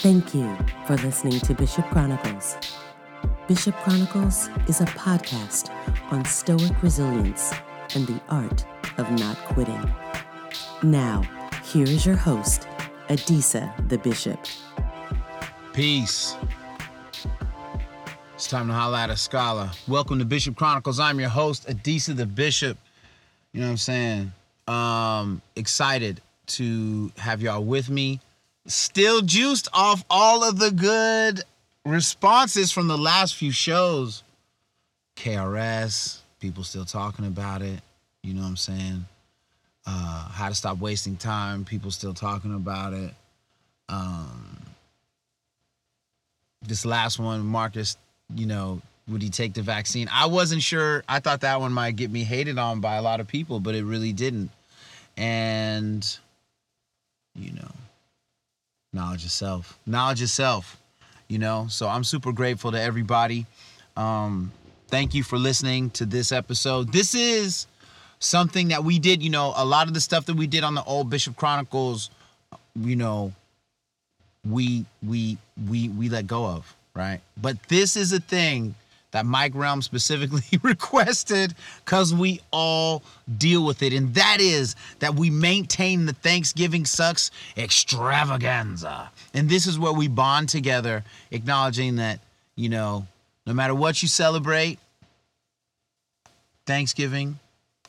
Thank 0.00 0.34
you 0.34 0.56
for 0.86 0.96
listening 0.98 1.40
to 1.40 1.54
Bishop 1.54 1.86
Chronicles. 1.86 2.56
Bishop 3.48 3.74
Chronicles 3.76 4.48
is 4.68 4.82
a 4.82 4.84
podcast 4.84 5.70
on 6.12 6.22
stoic 6.26 6.82
resilience 6.82 7.52
and 7.94 8.06
the 8.06 8.20
art 8.28 8.66
of 8.98 9.10
not 9.12 9.36
quitting. 9.38 9.90
Now, 10.82 11.22
here 11.64 11.84
is 11.84 12.04
your 12.04 12.14
host, 12.14 12.68
Adisa 13.08 13.88
the 13.88 13.96
Bishop. 13.96 14.38
Peace. 15.72 16.36
It's 18.34 18.48
time 18.48 18.68
to 18.68 18.74
holla 18.74 19.00
at 19.00 19.10
a 19.10 19.16
scholar. 19.16 19.70
Welcome 19.88 20.18
to 20.18 20.26
Bishop 20.26 20.56
Chronicles. 20.56 21.00
I'm 21.00 21.18
your 21.18 21.30
host, 21.30 21.66
Adisa 21.68 22.14
the 22.14 22.26
Bishop. 22.26 22.76
You 23.52 23.60
know 23.60 23.68
what 23.68 23.70
I'm 23.72 23.76
saying? 23.78 24.32
Um, 24.68 25.40
excited 25.56 26.20
to 26.48 27.10
have 27.16 27.40
y'all 27.40 27.64
with 27.64 27.88
me. 27.88 28.20
Still 28.66 29.22
juiced 29.22 29.68
off 29.72 30.04
all 30.10 30.42
of 30.42 30.58
the 30.58 30.70
good 30.70 31.42
responses 31.84 32.72
from 32.72 32.88
the 32.88 32.98
last 32.98 33.36
few 33.36 33.52
shows. 33.52 34.22
KRS, 35.16 36.18
people 36.40 36.64
still 36.64 36.84
talking 36.84 37.26
about 37.26 37.62
it. 37.62 37.80
You 38.22 38.34
know 38.34 38.42
what 38.42 38.48
I'm 38.48 38.56
saying? 38.56 39.04
Uh, 39.86 40.28
how 40.30 40.48
to 40.48 40.54
stop 40.54 40.78
wasting 40.78 41.16
time, 41.16 41.64
people 41.64 41.92
still 41.92 42.12
talking 42.12 42.54
about 42.54 42.92
it. 42.92 43.14
Um, 43.88 44.58
this 46.66 46.84
last 46.84 47.20
one, 47.20 47.46
Marcus, 47.46 47.96
you 48.34 48.46
know, 48.46 48.82
would 49.08 49.22
he 49.22 49.30
take 49.30 49.54
the 49.54 49.62
vaccine? 49.62 50.08
I 50.12 50.26
wasn't 50.26 50.62
sure. 50.62 51.04
I 51.08 51.20
thought 51.20 51.42
that 51.42 51.60
one 51.60 51.72
might 51.72 51.94
get 51.94 52.10
me 52.10 52.24
hated 52.24 52.58
on 52.58 52.80
by 52.80 52.96
a 52.96 53.02
lot 53.02 53.20
of 53.20 53.28
people, 53.28 53.60
but 53.60 53.76
it 53.76 53.84
really 53.84 54.12
didn't. 54.12 54.50
And, 55.16 56.04
you 57.36 57.52
know, 57.52 57.70
knowledge 58.96 59.24
of 59.24 59.30
self, 59.30 59.78
knowledge 59.86 60.22
of 60.22 60.30
self, 60.30 60.76
you 61.28 61.38
know. 61.38 61.66
So 61.68 61.86
I'm 61.86 62.02
super 62.02 62.32
grateful 62.32 62.72
to 62.72 62.80
everybody. 62.80 63.46
Um, 63.96 64.50
thank 64.88 65.14
you 65.14 65.22
for 65.22 65.38
listening 65.38 65.90
to 65.90 66.04
this 66.04 66.32
episode. 66.32 66.92
This 66.92 67.14
is 67.14 67.66
something 68.18 68.68
that 68.68 68.82
we 68.82 68.98
did, 68.98 69.22
you 69.22 69.30
know, 69.30 69.52
a 69.56 69.64
lot 69.64 69.86
of 69.86 69.94
the 69.94 70.00
stuff 70.00 70.26
that 70.26 70.34
we 70.34 70.46
did 70.48 70.64
on 70.64 70.74
the 70.74 70.82
old 70.84 71.10
Bishop 71.10 71.36
Chronicles, 71.36 72.10
you 72.74 72.96
know, 72.96 73.32
we 74.44 74.84
we 75.02 75.38
we 75.68 75.88
we 75.90 76.08
let 76.08 76.26
go 76.26 76.46
of, 76.46 76.74
right? 76.94 77.20
But 77.40 77.62
this 77.68 77.96
is 77.96 78.12
a 78.12 78.20
thing 78.20 78.74
that 79.16 79.24
Mike 79.24 79.54
Relm 79.54 79.80
specifically 79.80 80.58
requested 80.62 81.54
because 81.82 82.12
we 82.12 82.42
all 82.50 83.02
deal 83.38 83.64
with 83.64 83.82
it. 83.82 83.94
And 83.94 84.14
that 84.14 84.42
is 84.42 84.76
that 84.98 85.14
we 85.14 85.30
maintain 85.30 86.04
the 86.04 86.12
Thanksgiving 86.12 86.84
Sucks 86.84 87.30
extravaganza. 87.56 89.10
And 89.32 89.48
this 89.48 89.66
is 89.66 89.78
where 89.78 89.94
we 89.94 90.06
bond 90.06 90.50
together, 90.50 91.02
acknowledging 91.30 91.96
that, 91.96 92.20
you 92.56 92.68
know, 92.68 93.06
no 93.46 93.54
matter 93.54 93.74
what 93.74 94.02
you 94.02 94.08
celebrate, 94.08 94.78
Thanksgiving, 96.66 97.38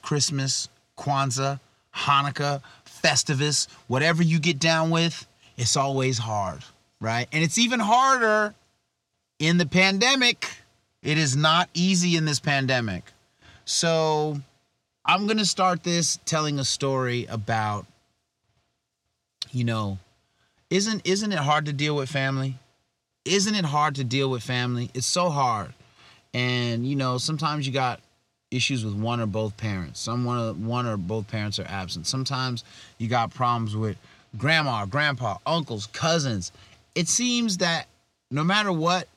Christmas, 0.01 0.69
Kwanzaa, 0.97 1.59
Hanukkah, 1.93 2.61
Festivus, 2.85 3.67
whatever 3.87 4.23
you 4.23 4.39
get 4.39 4.59
down 4.59 4.91
with, 4.91 5.27
it's 5.57 5.75
always 5.75 6.19
hard, 6.19 6.61
right? 7.01 7.27
And 7.33 7.43
it's 7.43 7.57
even 7.57 7.81
harder 7.81 8.55
in 9.39 9.57
the 9.57 9.65
pandemic 9.65 10.47
it 11.03 11.17
is 11.17 11.35
not 11.35 11.69
easy 11.73 12.15
in 12.15 12.25
this 12.25 12.39
pandemic. 12.39 13.03
So 13.65 14.39
I'm 15.05 15.25
going 15.25 15.37
to 15.37 15.45
start 15.45 15.83
this 15.83 16.19
telling 16.25 16.59
a 16.59 16.65
story 16.65 17.25
about 17.29 17.85
you 19.51 19.63
know, 19.63 19.97
isn't 20.69 21.01
isn't 21.05 21.31
it 21.31 21.39
hard 21.39 21.65
to 21.65 21.73
deal 21.73 21.95
with 21.95 22.09
family? 22.09 22.55
Isn't 23.25 23.55
it 23.55 23.65
hard 23.65 23.95
to 23.95 24.03
deal 24.03 24.29
with 24.29 24.43
family? 24.43 24.89
It's 24.93 25.07
so 25.07 25.29
hard. 25.29 25.73
And 26.33 26.85
you 26.87 26.95
know, 26.95 27.17
sometimes 27.17 27.65
you 27.65 27.73
got 27.73 28.01
issues 28.51 28.85
with 28.85 28.93
one 28.93 29.19
or 29.19 29.25
both 29.25 29.57
parents. 29.57 29.99
Some 29.99 30.25
one 30.25 30.65
one 30.65 30.85
or 30.85 30.97
both 30.97 31.27
parents 31.27 31.59
are 31.59 31.67
absent. 31.67 32.07
Sometimes 32.07 32.63
you 32.97 33.07
got 33.07 33.33
problems 33.33 33.75
with 33.75 33.97
grandma, 34.37 34.85
grandpa, 34.85 35.37
uncles, 35.45 35.87
cousins. 35.87 36.51
It 36.95 37.07
seems 37.07 37.57
that 37.57 37.87
no 38.29 38.43
matter 38.43 38.71
what 38.71 39.07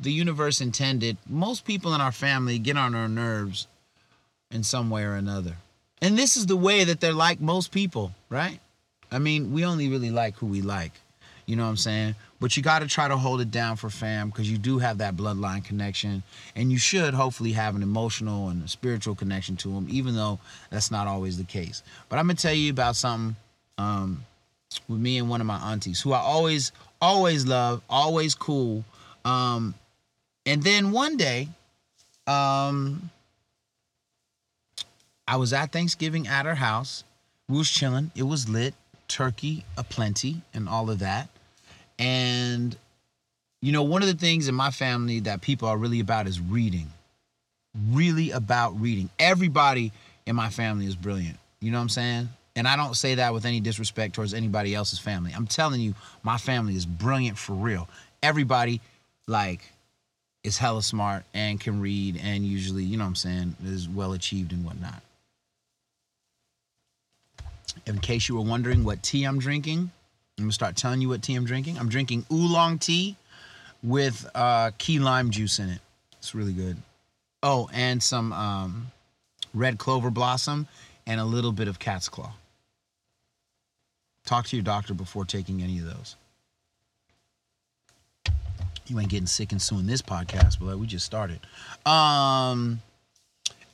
the 0.00 0.12
universe 0.12 0.60
intended, 0.60 1.16
most 1.28 1.64
people 1.64 1.94
in 1.94 2.00
our 2.00 2.12
family 2.12 2.58
get 2.58 2.76
on 2.76 2.94
our 2.94 3.08
nerves 3.08 3.66
in 4.50 4.62
some 4.62 4.90
way 4.90 5.04
or 5.04 5.14
another. 5.14 5.56
And 6.02 6.18
this 6.18 6.36
is 6.36 6.46
the 6.46 6.56
way 6.56 6.84
that 6.84 7.00
they're 7.00 7.12
like 7.12 7.40
most 7.40 7.72
people, 7.72 8.12
right? 8.28 8.60
I 9.10 9.18
mean, 9.18 9.52
we 9.52 9.64
only 9.64 9.88
really 9.88 10.10
like 10.10 10.36
who 10.36 10.46
we 10.46 10.60
like. 10.60 10.92
You 11.46 11.54
know 11.54 11.62
what 11.62 11.70
I'm 11.70 11.76
saying? 11.76 12.16
But 12.40 12.56
you 12.56 12.62
got 12.62 12.80
to 12.80 12.88
try 12.88 13.08
to 13.08 13.16
hold 13.16 13.40
it 13.40 13.50
down 13.50 13.76
for 13.76 13.88
fam 13.88 14.28
because 14.28 14.50
you 14.50 14.58
do 14.58 14.78
have 14.78 14.98
that 14.98 15.16
bloodline 15.16 15.64
connection. 15.64 16.22
And 16.56 16.70
you 16.70 16.78
should 16.78 17.14
hopefully 17.14 17.52
have 17.52 17.76
an 17.76 17.82
emotional 17.82 18.48
and 18.48 18.68
spiritual 18.68 19.14
connection 19.14 19.56
to 19.58 19.68
them, 19.68 19.86
even 19.88 20.14
though 20.14 20.40
that's 20.70 20.90
not 20.90 21.06
always 21.06 21.38
the 21.38 21.44
case. 21.44 21.82
But 22.08 22.18
I'm 22.18 22.26
going 22.26 22.36
to 22.36 22.42
tell 22.42 22.52
you 22.52 22.70
about 22.70 22.96
something 22.96 23.36
um, 23.78 24.24
with 24.88 24.98
me 24.98 25.18
and 25.18 25.30
one 25.30 25.40
of 25.40 25.46
my 25.46 25.58
aunties 25.72 26.00
who 26.00 26.12
I 26.12 26.18
always, 26.18 26.72
always 27.00 27.46
love, 27.46 27.80
always 27.88 28.34
cool. 28.34 28.84
Um, 29.24 29.74
and 30.46 30.62
then 30.62 30.92
one 30.92 31.16
day, 31.16 31.48
um, 32.26 33.10
I 35.28 35.36
was 35.36 35.52
at 35.52 35.72
Thanksgiving 35.72 36.28
at 36.28 36.46
her 36.46 36.54
house. 36.54 37.04
We 37.48 37.58
was 37.58 37.70
chilling. 37.70 38.12
It 38.14 38.22
was 38.22 38.48
lit, 38.48 38.74
turkey 39.08 39.64
aplenty, 39.76 40.42
and 40.54 40.68
all 40.68 40.88
of 40.88 41.00
that. 41.00 41.28
And 41.98 42.76
you 43.62 43.72
know, 43.72 43.82
one 43.82 44.02
of 44.02 44.08
the 44.08 44.14
things 44.14 44.48
in 44.48 44.54
my 44.54 44.70
family 44.70 45.20
that 45.20 45.40
people 45.40 45.68
are 45.68 45.76
really 45.76 46.00
about 46.00 46.26
is 46.26 46.40
reading. 46.40 46.86
Really 47.90 48.30
about 48.30 48.80
reading. 48.80 49.10
Everybody 49.18 49.92
in 50.26 50.36
my 50.36 50.50
family 50.50 50.86
is 50.86 50.94
brilliant. 50.94 51.38
You 51.60 51.70
know 51.72 51.78
what 51.78 51.82
I'm 51.82 51.88
saying? 51.88 52.28
And 52.54 52.66
I 52.66 52.76
don't 52.76 52.94
say 52.96 53.16
that 53.16 53.34
with 53.34 53.44
any 53.44 53.60
disrespect 53.60 54.14
towards 54.14 54.34
anybody 54.34 54.74
else's 54.74 54.98
family. 54.98 55.32
I'm 55.34 55.46
telling 55.46 55.80
you, 55.80 55.94
my 56.22 56.38
family 56.38 56.74
is 56.74 56.86
brilliant 56.86 57.36
for 57.36 57.52
real. 57.54 57.88
Everybody, 58.22 58.80
like, 59.26 59.72
is 60.46 60.58
hella 60.58 60.82
smart 60.82 61.24
and 61.34 61.60
can 61.60 61.80
read 61.80 62.20
and 62.22 62.46
usually, 62.46 62.84
you 62.84 62.96
know 62.96 63.04
what 63.04 63.08
I'm 63.08 63.14
saying, 63.16 63.56
is 63.64 63.88
well 63.88 64.12
achieved 64.12 64.52
and 64.52 64.64
whatnot. 64.64 65.02
In 67.86 67.98
case 67.98 68.28
you 68.28 68.36
were 68.36 68.42
wondering 68.42 68.84
what 68.84 69.02
tea 69.02 69.24
I'm 69.24 69.38
drinking, 69.38 69.90
I'm 70.38 70.44
gonna 70.44 70.52
start 70.52 70.76
telling 70.76 71.00
you 71.00 71.08
what 71.08 71.22
tea 71.22 71.34
I'm 71.34 71.44
drinking. 71.44 71.78
I'm 71.78 71.88
drinking 71.88 72.26
oolong 72.32 72.78
tea 72.78 73.16
with 73.82 74.24
uh, 74.34 74.70
key 74.78 74.98
lime 75.00 75.30
juice 75.30 75.58
in 75.58 75.68
it. 75.68 75.80
It's 76.18 76.34
really 76.34 76.52
good. 76.52 76.76
Oh, 77.42 77.68
and 77.72 78.02
some 78.02 78.32
um, 78.32 78.86
red 79.52 79.78
clover 79.78 80.10
blossom 80.10 80.68
and 81.06 81.20
a 81.20 81.24
little 81.24 81.52
bit 81.52 81.68
of 81.68 81.78
cat's 81.78 82.08
claw. 82.08 82.32
Talk 84.24 84.46
to 84.46 84.56
your 84.56 84.64
doctor 84.64 84.94
before 84.94 85.24
taking 85.24 85.62
any 85.62 85.78
of 85.78 85.86
those 85.86 86.16
you 88.90 88.98
ain't 88.98 89.08
getting 89.08 89.26
sick 89.26 89.52
and 89.52 89.60
suing 89.60 89.86
this 89.86 90.02
podcast, 90.02 90.58
but 90.58 90.66
like, 90.66 90.78
we 90.78 90.86
just 90.86 91.06
started. 91.06 91.40
Um, 91.84 92.80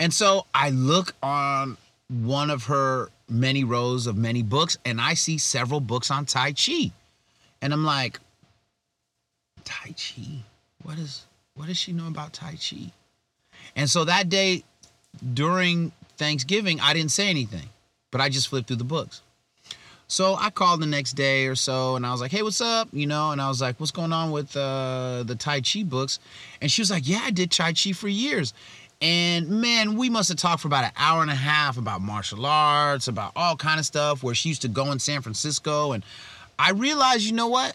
and 0.01 0.13
so 0.13 0.47
I 0.55 0.71
look 0.71 1.15
on 1.23 1.77
one 2.09 2.51
of 2.51 2.65
her 2.65 3.11
many 3.29 3.65
rows 3.65 4.07
of 4.07 4.17
many 4.17 4.43
books, 4.43 4.77
and 4.85 5.01
I 5.01 5.15
see 5.15 5.39
several 5.39 5.81
books 5.81 6.11
on 6.11 6.27
Tai 6.27 6.53
Chi, 6.53 6.91
and 7.61 7.73
I'm 7.73 7.85
like, 7.85 8.21
Tai 9.65 9.95
Chi, 9.97 10.45
what 10.83 10.99
is 10.99 11.27
what 11.55 11.69
does 11.69 11.77
she 11.77 11.93
know 11.93 12.09
about 12.09 12.33
Tai 12.33 12.57
Chi? 12.57 12.93
And 13.77 13.89
so 13.89 14.05
that 14.05 14.29
day 14.29 14.65
during 15.35 15.93
Thanksgiving, 16.17 16.81
I 16.81 16.95
didn't 16.95 17.13
say 17.13 17.29
anything, 17.29 17.69
but 18.11 18.21
I 18.21 18.29
just 18.29 18.49
flipped 18.49 18.69
through 18.69 18.77
the 18.77 18.85
books. 18.85 19.23
So 20.13 20.37
I 20.39 20.51
called 20.51 20.83
the 20.83 20.87
next 20.87 21.15
day 21.15 21.47
or 21.47 21.55
so 21.55 21.97
and 21.97 22.05
I 22.05 22.13
was 22.13 22.21
like, 22.21 22.31
hey, 22.31 22.43
what's 22.43 22.61
up? 22.61 22.87
You 22.93 23.07
know, 23.07 23.31
and 23.31 23.41
I 23.41 23.49
was 23.49 23.63
like, 23.63 23.81
what's 23.81 23.93
going 23.93 24.13
on 24.13 24.31
with 24.31 24.55
uh, 24.55 25.23
the 25.25 25.35
Tai 25.35 25.63
Chi 25.63 25.85
books? 25.85 26.19
And 26.61 26.71
she 26.71 26.83
was 26.83 26.91
like, 26.91 27.09
yeah, 27.09 27.23
I 27.23 27.31
did 27.31 27.51
Tai 27.51 27.73
Chi 27.73 27.93
for 27.93 28.09
years. 28.09 28.53
And 29.01 29.49
man, 29.49 29.97
we 29.97 30.11
must 30.11 30.29
have 30.29 30.37
talked 30.37 30.61
for 30.61 30.69
about 30.69 30.85
an 30.85 30.91
hour 30.99 31.23
and 31.23 31.31
a 31.31 31.35
half 31.35 31.79
about 31.79 32.03
martial 32.03 32.45
arts, 32.45 33.09
about 33.09 33.33
all 33.37 33.57
kind 33.57 33.81
of 33.81 33.87
stuff 33.87 34.23
where 34.23 34.35
she 34.35 34.51
used 34.51 34.61
to 34.61 34.69
go 34.69 34.93
in 34.93 34.99
San 34.99 35.23
Francisco. 35.23 35.93
And 35.93 36.05
I 36.59 36.73
realized, 36.73 37.23
you 37.23 37.33
know 37.33 37.49
what? 37.49 37.75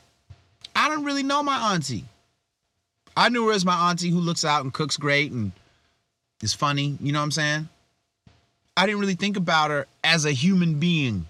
I 0.75 0.89
don't 0.89 1.05
really 1.05 1.23
know 1.23 1.41
my 1.41 1.73
auntie. 1.73 2.05
I 3.15 3.29
knew 3.29 3.47
her 3.47 3.53
as 3.53 3.65
my 3.65 3.89
auntie 3.89 4.11
who 4.11 4.19
looks 4.19 4.45
out 4.45 4.63
and 4.63 4.71
cooks 4.71 4.95
great 4.95 5.31
and 5.31 5.53
is 6.43 6.53
funny. 6.53 6.99
You 7.01 7.13
know 7.13 7.19
what 7.19 7.23
I'm 7.25 7.31
saying? 7.31 7.69
I 8.77 8.85
didn't 8.85 9.01
really 9.01 9.15
think 9.15 9.37
about 9.37 9.71
her 9.71 9.87
as 10.03 10.25
a 10.25 10.31
human 10.31 10.75
being 10.75 11.25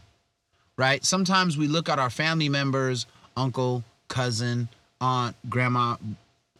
right? 0.78 1.04
Sometimes 1.04 1.58
we 1.58 1.68
look 1.68 1.90
at 1.90 2.00
our 2.00 2.10
family 2.10 2.50
members, 2.50 3.06
uncle, 3.36 3.84
cousin, 4.08 4.70
aunt, 5.02 5.36
grandma, 5.50 5.98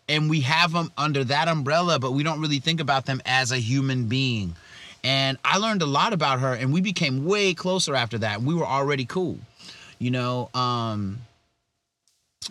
and 0.10 0.30
we 0.30 0.42
have 0.42 0.72
them 0.72 0.92
under 0.98 1.24
that 1.26 1.48
umbrella, 1.48 2.00
but 2.00 2.12
we 2.12 2.24
don't 2.24 2.42
really 2.42 2.60
think 2.60 2.80
about 2.80 3.06
them 3.06 3.22
as 3.26 3.52
a 3.52 3.58
human 3.58 4.08
being. 4.08 4.56
And 5.04 5.38
I 5.46 5.58
learned 5.58 5.82
a 5.82 5.86
lot 5.86 6.14
about 6.14 6.40
her, 6.40 6.54
and 6.54 6.74
we 6.74 6.82
became 6.82 7.26
way 7.26 7.54
closer 7.54 7.96
after 7.96 8.18
that. 8.20 8.42
We 8.42 8.56
were 8.56 8.66
already 8.66 9.06
cool, 9.06 9.38
you 10.00 10.12
know. 10.12 10.50
Um, 10.54 11.20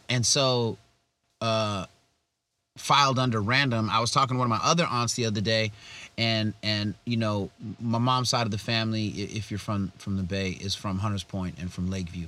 and 0.08 0.24
so 0.24 0.78
uh 1.40 1.86
filed 2.76 3.18
under 3.18 3.40
random. 3.40 3.90
I 3.90 4.00
was 4.00 4.10
talking 4.10 4.36
to 4.36 4.38
one 4.38 4.50
of 4.50 4.58
my 4.58 4.64
other 4.64 4.84
aunts 4.84 5.14
the 5.14 5.26
other 5.26 5.40
day, 5.40 5.72
and 6.16 6.54
and 6.62 6.94
you 7.04 7.16
know 7.16 7.50
my 7.80 7.98
mom's 7.98 8.28
side 8.28 8.46
of 8.46 8.50
the 8.50 8.58
family, 8.58 9.08
if 9.08 9.50
you're 9.50 9.58
from 9.58 9.92
from 9.98 10.16
the 10.16 10.22
Bay, 10.22 10.50
is 10.50 10.74
from 10.74 10.98
Hunters 10.98 11.24
Point 11.24 11.56
and 11.58 11.72
from 11.72 11.90
Lakeview. 11.90 12.26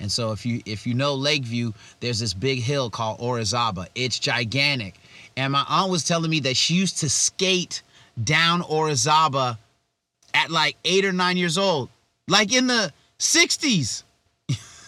And 0.00 0.10
so 0.10 0.32
if 0.32 0.44
you 0.46 0.62
if 0.66 0.86
you 0.86 0.94
know 0.94 1.14
Lakeview, 1.14 1.72
there's 2.00 2.18
this 2.18 2.34
big 2.34 2.60
hill 2.60 2.90
called 2.90 3.20
Orizaba. 3.20 3.86
It's 3.94 4.18
gigantic. 4.18 4.94
And 5.36 5.52
my 5.52 5.64
aunt 5.68 5.90
was 5.90 6.04
telling 6.04 6.30
me 6.30 6.40
that 6.40 6.56
she 6.56 6.74
used 6.74 6.98
to 6.98 7.08
skate 7.08 7.82
down 8.22 8.62
Orizaba 8.62 9.58
at 10.34 10.50
like 10.50 10.76
eight 10.84 11.04
or 11.04 11.12
nine 11.12 11.36
years 11.36 11.58
old, 11.58 11.88
like 12.28 12.52
in 12.52 12.66
the 12.66 12.92
60s. 13.18 14.02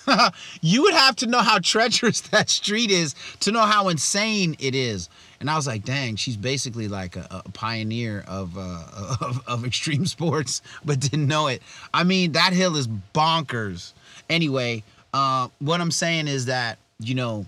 you 0.60 0.82
would 0.82 0.94
have 0.94 1.16
to 1.16 1.26
know 1.26 1.40
how 1.40 1.58
treacherous 1.58 2.20
that 2.30 2.50
street 2.50 2.90
is 2.90 3.14
to 3.40 3.52
know 3.52 3.62
how 3.62 3.88
insane 3.88 4.56
it 4.58 4.74
is. 4.74 5.08
And 5.40 5.50
I 5.50 5.56
was 5.56 5.66
like, 5.66 5.84
dang, 5.84 6.16
she's 6.16 6.36
basically 6.36 6.86
like 6.88 7.16
a, 7.16 7.42
a 7.44 7.50
pioneer 7.50 8.24
of, 8.28 8.56
uh, 8.56 9.16
of, 9.20 9.42
of 9.46 9.64
extreme 9.64 10.06
sports, 10.06 10.62
but 10.84 11.00
didn't 11.00 11.26
know 11.26 11.48
it. 11.48 11.62
I 11.92 12.04
mean, 12.04 12.32
that 12.32 12.52
hill 12.52 12.76
is 12.76 12.86
bonkers. 12.86 13.92
Anyway, 14.30 14.84
uh, 15.12 15.48
what 15.58 15.80
I'm 15.80 15.90
saying 15.90 16.28
is 16.28 16.46
that 16.46 16.78
you 16.98 17.14
know 17.14 17.46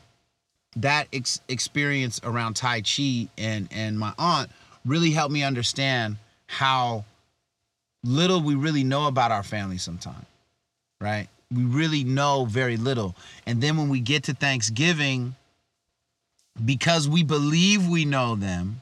that 0.76 1.08
ex- 1.12 1.40
experience 1.48 2.20
around 2.24 2.54
Tai 2.54 2.82
Chi 2.82 3.28
and 3.38 3.68
and 3.70 3.98
my 3.98 4.12
aunt 4.18 4.50
really 4.84 5.10
helped 5.10 5.32
me 5.32 5.42
understand 5.42 6.16
how 6.46 7.04
little 8.02 8.42
we 8.42 8.54
really 8.54 8.84
know 8.84 9.06
about 9.06 9.30
our 9.30 9.42
family 9.42 9.78
sometimes, 9.78 10.26
right? 11.00 11.28
We 11.50 11.64
really 11.64 12.04
know 12.04 12.44
very 12.44 12.76
little. 12.76 13.14
And 13.46 13.60
then 13.60 13.76
when 13.76 13.88
we 13.88 14.00
get 14.00 14.24
to 14.24 14.34
Thanksgiving, 14.34 15.34
because 16.62 17.08
we 17.08 17.22
believe 17.22 17.88
we 17.88 18.04
know 18.04 18.36
them, 18.36 18.80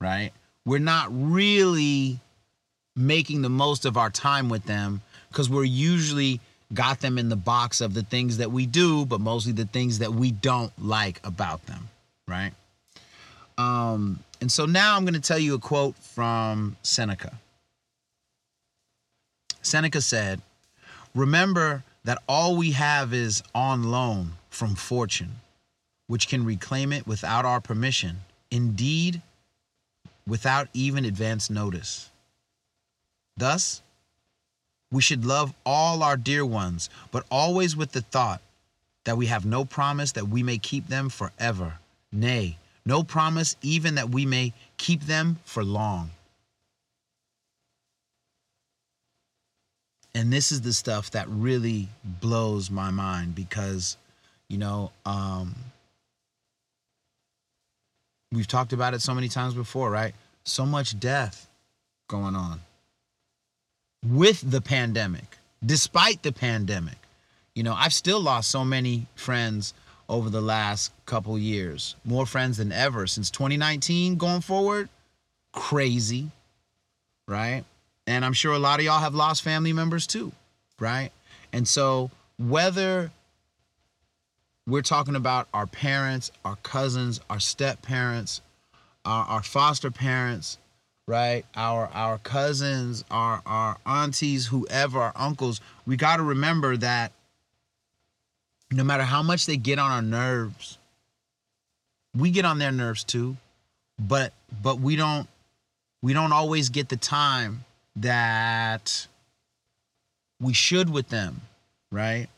right? 0.00 0.32
We're 0.64 0.78
not 0.78 1.08
really 1.10 2.20
making 2.94 3.42
the 3.42 3.48
most 3.48 3.84
of 3.84 3.96
our 3.96 4.10
time 4.10 4.48
with 4.48 4.64
them 4.64 5.00
because 5.28 5.48
we're 5.48 5.64
usually 5.64 6.40
got 6.74 7.00
them 7.00 7.18
in 7.18 7.28
the 7.28 7.36
box 7.36 7.80
of 7.80 7.94
the 7.94 8.02
things 8.02 8.38
that 8.38 8.50
we 8.50 8.66
do, 8.66 9.04
but 9.06 9.20
mostly 9.20 9.52
the 9.52 9.64
things 9.66 9.98
that 9.98 10.12
we 10.12 10.30
don't 10.30 10.72
like 10.78 11.20
about 11.24 11.64
them, 11.66 11.88
right? 12.26 12.52
Um, 13.58 14.20
and 14.40 14.50
so 14.50 14.66
now 14.66 14.96
I'm 14.96 15.04
going 15.04 15.14
to 15.14 15.20
tell 15.20 15.38
you 15.38 15.54
a 15.54 15.58
quote 15.58 15.96
from 15.96 16.76
Seneca. 16.82 17.32
Seneca 19.62 20.00
said, 20.00 20.40
Remember 21.14 21.84
that 22.04 22.22
all 22.28 22.56
we 22.56 22.72
have 22.72 23.12
is 23.12 23.42
on 23.54 23.84
loan 23.84 24.32
from 24.50 24.74
fortune, 24.74 25.36
which 26.06 26.28
can 26.28 26.44
reclaim 26.44 26.92
it 26.92 27.06
without 27.06 27.44
our 27.44 27.60
permission, 27.60 28.20
indeed, 28.50 29.22
without 30.26 30.68
even 30.72 31.04
advance 31.04 31.50
notice. 31.50 32.10
Thus, 33.36 33.82
we 34.90 35.02
should 35.02 35.24
love 35.24 35.54
all 35.64 36.02
our 36.02 36.16
dear 36.16 36.44
ones, 36.44 36.90
but 37.10 37.24
always 37.30 37.76
with 37.76 37.92
the 37.92 38.02
thought 38.02 38.40
that 39.04 39.16
we 39.16 39.26
have 39.26 39.44
no 39.44 39.64
promise 39.64 40.12
that 40.12 40.28
we 40.28 40.42
may 40.42 40.58
keep 40.58 40.88
them 40.88 41.08
forever. 41.08 41.74
Nay, 42.12 42.58
no 42.84 43.02
promise 43.02 43.56
even 43.62 43.94
that 43.96 44.10
we 44.10 44.26
may 44.26 44.52
keep 44.76 45.02
them 45.02 45.38
for 45.44 45.64
long. 45.64 46.10
And 50.14 50.32
this 50.32 50.52
is 50.52 50.60
the 50.60 50.72
stuff 50.72 51.10
that 51.12 51.26
really 51.28 51.88
blows 52.04 52.70
my 52.70 52.90
mind 52.90 53.34
because, 53.34 53.96
you 54.48 54.58
know, 54.58 54.92
um, 55.06 55.54
we've 58.30 58.46
talked 58.46 58.72
about 58.72 58.94
it 58.94 59.00
so 59.00 59.14
many 59.14 59.28
times 59.28 59.54
before, 59.54 59.90
right? 59.90 60.14
So 60.44 60.66
much 60.66 60.98
death 60.98 61.48
going 62.08 62.36
on 62.36 62.60
with 64.06 64.50
the 64.50 64.60
pandemic, 64.60 65.38
despite 65.64 66.22
the 66.22 66.32
pandemic. 66.32 66.98
You 67.54 67.62
know, 67.62 67.74
I've 67.74 67.92
still 67.92 68.20
lost 68.20 68.50
so 68.50 68.64
many 68.64 69.06
friends 69.14 69.74
over 70.08 70.30
the 70.30 70.40
last 70.40 70.92
couple 71.06 71.38
years, 71.38 71.96
more 72.04 72.26
friends 72.26 72.56
than 72.58 72.72
ever 72.72 73.06
since 73.06 73.30
2019 73.30 74.16
going 74.16 74.40
forward. 74.40 74.88
Crazy, 75.52 76.30
right? 77.28 77.64
And 78.12 78.26
I'm 78.26 78.34
sure 78.34 78.52
a 78.52 78.58
lot 78.58 78.78
of 78.78 78.84
y'all 78.84 79.00
have 79.00 79.14
lost 79.14 79.42
family 79.42 79.72
members 79.72 80.06
too, 80.06 80.32
right? 80.78 81.10
And 81.50 81.66
so, 81.66 82.10
whether 82.38 83.10
we're 84.66 84.82
talking 84.82 85.16
about 85.16 85.48
our 85.54 85.66
parents, 85.66 86.30
our 86.44 86.56
cousins, 86.56 87.20
our 87.30 87.40
step 87.40 87.80
parents, 87.80 88.42
our, 89.06 89.24
our 89.24 89.42
foster 89.42 89.90
parents, 89.90 90.58
right? 91.06 91.46
Our 91.56 91.88
our 91.94 92.18
cousins, 92.18 93.02
our 93.10 93.40
our 93.46 93.78
aunties, 93.86 94.46
whoever, 94.46 95.00
our 95.00 95.14
uncles, 95.16 95.62
we 95.86 95.96
got 95.96 96.18
to 96.18 96.22
remember 96.22 96.76
that 96.76 97.12
no 98.70 98.84
matter 98.84 99.04
how 99.04 99.22
much 99.22 99.46
they 99.46 99.56
get 99.56 99.78
on 99.78 99.90
our 99.90 100.02
nerves, 100.02 100.76
we 102.14 102.30
get 102.30 102.44
on 102.44 102.58
their 102.58 102.72
nerves 102.72 103.04
too, 103.04 103.38
but 103.98 104.34
but 104.62 104.80
we 104.80 104.96
don't 104.96 105.26
we 106.02 106.12
don't 106.12 106.32
always 106.32 106.68
get 106.68 106.90
the 106.90 106.98
time 106.98 107.64
that 107.96 109.06
we 110.40 110.52
should 110.52 110.90
with 110.90 111.08
them, 111.08 111.42
right? 111.90 112.28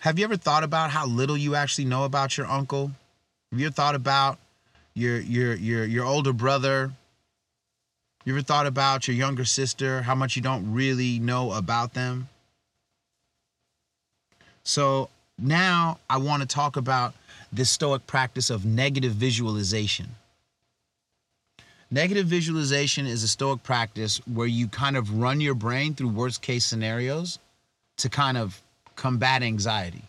Have 0.00 0.18
you 0.18 0.24
ever 0.24 0.36
thought 0.36 0.64
about 0.64 0.90
how 0.90 1.06
little 1.06 1.36
you 1.36 1.54
actually 1.54 1.84
know 1.84 2.04
about 2.04 2.36
your 2.36 2.46
uncle? 2.46 2.90
Have 3.50 3.60
you 3.60 3.66
ever 3.66 3.74
thought 3.74 3.94
about 3.94 4.38
your 4.94 5.20
your 5.20 5.54
your 5.54 5.84
your 5.84 6.04
older 6.04 6.32
brother 6.32 6.92
you 8.24 8.32
ever 8.34 8.42
thought 8.42 8.66
about 8.66 9.08
your 9.08 9.16
younger 9.16 9.44
sister, 9.44 10.02
how 10.02 10.14
much 10.14 10.36
you 10.36 10.42
don't 10.42 10.72
really 10.72 11.18
know 11.18 11.52
about 11.52 11.94
them? 11.94 12.28
So 14.62 15.08
now 15.38 15.98
I 16.08 16.18
want 16.18 16.42
to 16.42 16.46
talk 16.46 16.76
about 16.76 17.14
this 17.52 17.70
Stoic 17.70 18.06
practice 18.06 18.48
of 18.48 18.64
negative 18.64 19.12
visualization. 19.12 20.14
Negative 21.92 22.26
visualization 22.26 23.06
is 23.06 23.22
a 23.22 23.28
Stoic 23.28 23.62
practice 23.62 24.18
where 24.26 24.46
you 24.46 24.66
kind 24.66 24.96
of 24.96 25.20
run 25.20 25.42
your 25.42 25.54
brain 25.54 25.94
through 25.94 26.08
worst 26.08 26.40
case 26.40 26.64
scenarios 26.64 27.38
to 27.98 28.08
kind 28.08 28.38
of 28.38 28.60
combat 28.96 29.42
anxiety. 29.42 30.02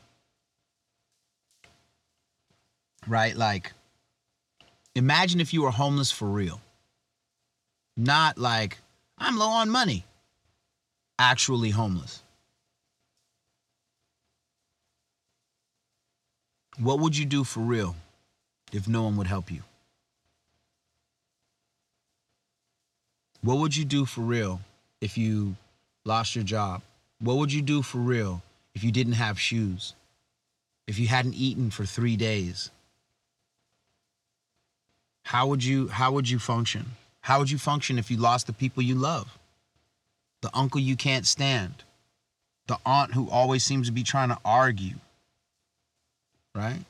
Right? 3.06 3.36
Like, 3.36 3.74
imagine 4.96 5.42
if 5.42 5.54
you 5.54 5.64
were 5.64 5.72
homeless 5.72 6.10
for 6.10 6.26
real 6.26 6.62
not 7.96 8.38
like, 8.38 8.80
I'm 9.18 9.38
low 9.38 9.50
on 9.50 9.70
money. 9.70 10.06
Actually 11.20 11.70
homeless. 11.70 12.24
What 16.80 17.00
would 17.00 17.16
you 17.16 17.26
do 17.26 17.44
for 17.44 17.60
real 17.60 17.96
if 18.72 18.88
no 18.88 19.04
one 19.04 19.18
would 19.18 19.28
help 19.28 19.52
you? 19.52 19.62
What 23.44 23.58
would 23.58 23.76
you 23.76 23.84
do 23.84 24.06
for 24.06 24.22
real 24.22 24.62
if 25.02 25.18
you 25.18 25.58
lost 26.06 26.34
your 26.34 26.46
job? 26.46 26.82
What 27.20 27.38
would 27.38 27.52
you 27.52 27.62
do 27.62 27.82
for 27.82 27.98
real 27.98 28.42
if 28.74 28.84
you 28.84 28.92
didn't 28.92 29.14
have 29.14 29.38
shoes? 29.38 29.94
If 30.88 30.98
you 30.98 31.08
hadn't 31.08 31.36
eaten 31.36 31.70
for 31.70 31.86
3 31.86 32.16
days? 32.16 32.72
How 35.26 35.48
would 35.48 35.64
you 35.64 35.90
how 35.90 36.12
would 36.14 36.30
you 36.30 36.40
function? 36.40 36.92
How 37.22 37.40
would 37.40 37.52
you 37.52 37.58
function 37.58 38.00
if 38.00 38.10
you 38.10 38.18
lost 38.18 38.48
the 38.48 38.54
people 38.54 38.84
you 38.84 38.96
love? 38.96 39.38
The 40.42 40.50
uncle 40.54 40.82
you 40.82 40.96
can't 40.96 41.26
stand, 41.26 41.84
the 42.68 42.78
aunt 42.86 43.14
who 43.14 43.30
always 43.30 43.64
seems 43.64 43.88
to 43.88 43.94
be 43.94 44.04
trying 44.04 44.30
to 44.30 44.38
argue, 44.44 44.96
right? 46.56 46.84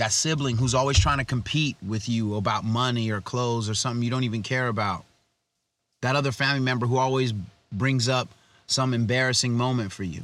That 0.00 0.12
sibling 0.12 0.56
who's 0.56 0.74
always 0.74 0.98
trying 0.98 1.18
to 1.18 1.26
compete 1.26 1.76
with 1.86 2.08
you 2.08 2.36
about 2.36 2.64
money 2.64 3.10
or 3.10 3.20
clothes 3.20 3.68
or 3.68 3.74
something 3.74 4.02
you 4.02 4.08
don't 4.08 4.24
even 4.24 4.42
care 4.42 4.68
about. 4.68 5.04
That 6.00 6.16
other 6.16 6.32
family 6.32 6.62
member 6.62 6.86
who 6.86 6.96
always 6.96 7.34
brings 7.70 8.08
up 8.08 8.30
some 8.66 8.94
embarrassing 8.94 9.52
moment 9.52 9.92
for 9.92 10.02
you. 10.04 10.22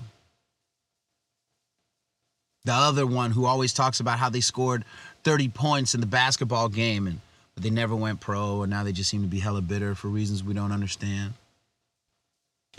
The 2.64 2.72
other 2.72 3.06
one 3.06 3.32
who 3.32 3.44
always 3.44 3.74
talks 3.74 4.00
about 4.00 4.18
how 4.18 4.30
they 4.30 4.40
scored 4.40 4.86
30 5.24 5.50
points 5.50 5.94
in 5.94 6.00
the 6.00 6.06
basketball 6.06 6.70
game 6.70 7.06
and 7.06 7.20
but 7.54 7.62
they 7.62 7.68
never 7.68 7.94
went 7.94 8.20
pro 8.20 8.62
and 8.62 8.70
now 8.70 8.82
they 8.82 8.92
just 8.92 9.10
seem 9.10 9.20
to 9.20 9.28
be 9.28 9.40
hella 9.40 9.60
bitter 9.60 9.94
for 9.94 10.08
reasons 10.08 10.42
we 10.42 10.54
don't 10.54 10.72
understand. 10.72 11.34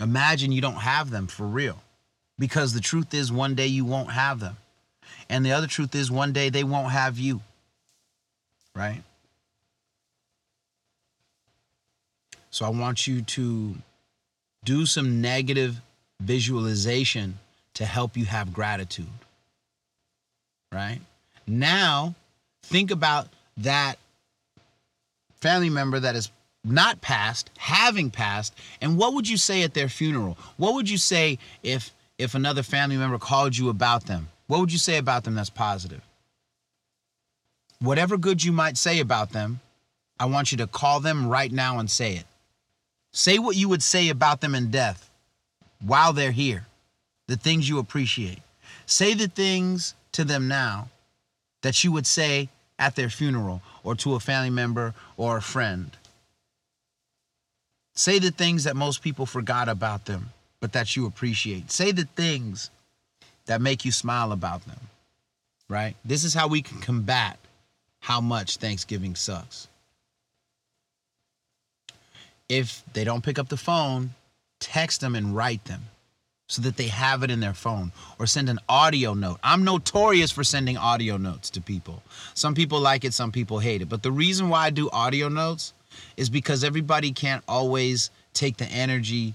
Imagine 0.00 0.50
you 0.50 0.60
don't 0.60 0.74
have 0.74 1.10
them 1.10 1.28
for 1.28 1.46
real. 1.46 1.78
Because 2.40 2.72
the 2.72 2.80
truth 2.80 3.14
is 3.14 3.30
one 3.30 3.54
day 3.54 3.68
you 3.68 3.84
won't 3.84 4.10
have 4.10 4.40
them. 4.40 4.56
And 5.28 5.44
the 5.44 5.52
other 5.52 5.66
truth 5.66 5.94
is 5.94 6.10
one 6.10 6.32
day 6.32 6.48
they 6.48 6.64
won't 6.64 6.90
have 6.90 7.18
you. 7.18 7.40
Right? 8.74 9.02
So 12.50 12.66
I 12.66 12.70
want 12.70 13.06
you 13.06 13.22
to 13.22 13.74
do 14.64 14.86
some 14.86 15.20
negative 15.20 15.80
visualization 16.20 17.38
to 17.74 17.84
help 17.84 18.16
you 18.16 18.24
have 18.24 18.52
gratitude. 18.52 19.06
Right? 20.72 21.00
Now, 21.46 22.14
think 22.62 22.90
about 22.90 23.28
that 23.58 23.96
family 25.40 25.70
member 25.70 26.00
that 26.00 26.14
is 26.14 26.30
not 26.64 27.00
passed, 27.00 27.50
having 27.56 28.10
passed, 28.10 28.54
and 28.80 28.98
what 28.98 29.14
would 29.14 29.28
you 29.28 29.36
say 29.36 29.62
at 29.62 29.74
their 29.74 29.88
funeral? 29.88 30.36
What 30.56 30.74
would 30.74 30.90
you 30.90 30.98
say 30.98 31.38
if 31.62 31.92
if 32.18 32.34
another 32.34 32.62
family 32.62 32.96
member 32.96 33.18
called 33.18 33.56
you 33.56 33.68
about 33.68 34.06
them? 34.06 34.28
What 34.48 34.60
would 34.60 34.72
you 34.72 34.78
say 34.78 34.96
about 34.96 35.24
them 35.24 35.34
that's 35.34 35.50
positive? 35.50 36.02
Whatever 37.80 38.16
good 38.16 38.42
you 38.42 38.50
might 38.50 38.76
say 38.76 38.98
about 38.98 39.30
them, 39.30 39.60
I 40.18 40.24
want 40.24 40.50
you 40.50 40.58
to 40.58 40.66
call 40.66 40.98
them 40.98 41.28
right 41.28 41.52
now 41.52 41.78
and 41.78 41.88
say 41.88 42.14
it. 42.14 42.24
Say 43.12 43.38
what 43.38 43.56
you 43.56 43.68
would 43.68 43.82
say 43.82 44.08
about 44.08 44.40
them 44.40 44.54
in 44.54 44.70
death 44.70 45.10
while 45.80 46.12
they're 46.12 46.32
here, 46.32 46.66
the 47.28 47.36
things 47.36 47.68
you 47.68 47.78
appreciate. 47.78 48.40
Say 48.86 49.14
the 49.14 49.28
things 49.28 49.94
to 50.12 50.24
them 50.24 50.48
now 50.48 50.88
that 51.62 51.84
you 51.84 51.92
would 51.92 52.06
say 52.06 52.48
at 52.78 52.96
their 52.96 53.10
funeral 53.10 53.62
or 53.84 53.94
to 53.96 54.14
a 54.14 54.20
family 54.20 54.50
member 54.50 54.94
or 55.16 55.36
a 55.36 55.42
friend. 55.42 55.90
Say 57.94 58.18
the 58.18 58.30
things 58.30 58.64
that 58.64 58.76
most 58.76 59.02
people 59.02 59.26
forgot 59.26 59.68
about 59.68 60.06
them, 60.06 60.30
but 60.60 60.72
that 60.72 60.96
you 60.96 61.06
appreciate. 61.06 61.70
Say 61.70 61.92
the 61.92 62.04
things 62.16 62.70
that 63.48 63.60
make 63.60 63.84
you 63.84 63.90
smile 63.90 64.30
about 64.30 64.64
them, 64.66 64.78
right? 65.68 65.96
This 66.04 66.22
is 66.22 66.34
how 66.34 66.48
we 66.48 66.62
can 66.62 66.80
combat 66.80 67.38
how 68.00 68.20
much 68.20 68.58
Thanksgiving 68.58 69.16
sucks. 69.16 69.68
If 72.48 72.82
they 72.92 73.04
don't 73.04 73.24
pick 73.24 73.38
up 73.38 73.48
the 73.48 73.56
phone, 73.56 74.10
text 74.60 75.00
them 75.00 75.14
and 75.14 75.34
write 75.34 75.64
them 75.64 75.82
so 76.46 76.62
that 76.62 76.76
they 76.76 76.88
have 76.88 77.22
it 77.22 77.30
in 77.30 77.40
their 77.40 77.54
phone 77.54 77.92
or 78.18 78.26
send 78.26 78.48
an 78.48 78.58
audio 78.68 79.14
note. 79.14 79.38
I'm 79.42 79.64
notorious 79.64 80.30
for 80.30 80.44
sending 80.44 80.76
audio 80.76 81.16
notes 81.16 81.50
to 81.50 81.60
people. 81.60 82.02
Some 82.34 82.54
people 82.54 82.80
like 82.80 83.04
it, 83.04 83.12
some 83.14 83.32
people 83.32 83.58
hate 83.58 83.82
it. 83.82 83.88
But 83.88 84.02
the 84.02 84.12
reason 84.12 84.48
why 84.48 84.66
I 84.66 84.70
do 84.70 84.88
audio 84.90 85.28
notes 85.28 85.72
is 86.16 86.30
because 86.30 86.64
everybody 86.64 87.12
can't 87.12 87.44
always 87.48 88.10
take 88.34 88.58
the 88.58 88.66
energy 88.66 89.34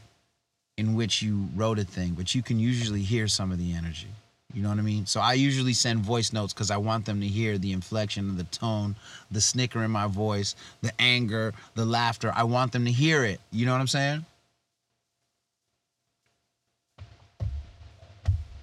in 0.78 0.96
which 0.96 1.22
you 1.22 1.48
wrote 1.56 1.80
a 1.80 1.84
thing, 1.84 2.14
but 2.14 2.34
you 2.34 2.42
can 2.42 2.60
usually 2.60 3.02
hear 3.02 3.28
some 3.28 3.52
of 3.52 3.60
the 3.60 3.74
energy. 3.74 4.08
You 4.54 4.62
know 4.62 4.70
what 4.70 4.78
I 4.78 4.84
mean? 4.84 5.08
So 5.08 5.20
I 5.20 5.34
usually 5.34 5.74
send 5.74 6.00
voice 6.00 6.32
notes 6.32 6.54
because 6.54 6.70
I 6.70 6.78
want 6.78 7.06
them 7.06 7.22
to 7.22 7.28
hear 7.28 7.58
the 7.58 7.74
inflection, 7.74 8.30
of 8.30 8.38
the 8.38 8.44
tone, 8.46 8.96
the 9.32 9.42
snicker 9.42 9.84
in 9.84 9.90
my 9.90 10.06
voice, 10.06 10.56
the 10.82 10.92
anger, 11.00 11.54
the 11.74 11.86
laughter. 11.86 12.32
I 12.36 12.44
want 12.44 12.72
them 12.72 12.86
to 12.86 12.92
hear 12.92 13.24
it. 13.24 13.40
You 13.52 13.66
know 13.66 13.72
what 13.72 13.82
I'm 13.82 13.88
saying? 13.88 14.26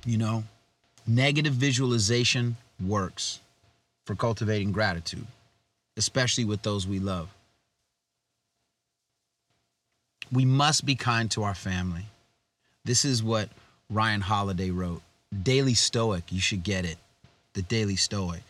You 0.07 0.17
know, 0.17 0.45
negative 1.07 1.55
visualization 1.55 2.57
works 2.85 3.41
for 4.07 4.15
cultivating 4.15 4.71
gratitude, 4.73 5.27
especially 5.97 6.45
with 6.45 6.63
those 6.63 6.87
we 6.87 7.01
love. 7.01 7.29
We 10.33 10.45
must 10.45 10.85
be 10.85 10.95
kind 10.95 11.31
to 11.33 11.43
our 11.43 11.55
family. 11.55 12.05
This 12.85 13.05
is 13.05 13.23
what 13.23 13.49
Ryan 13.89 14.21
Holiday 14.21 14.71
wrote. 14.71 15.03
Daily 15.43 15.75
Stoic, 15.75 16.25
you 16.31 16.41
should 16.41 16.63
get 16.63 16.85
it. 16.85 16.99
The 17.55 17.63
Daily 17.63 17.97
Stoic. 17.97 18.43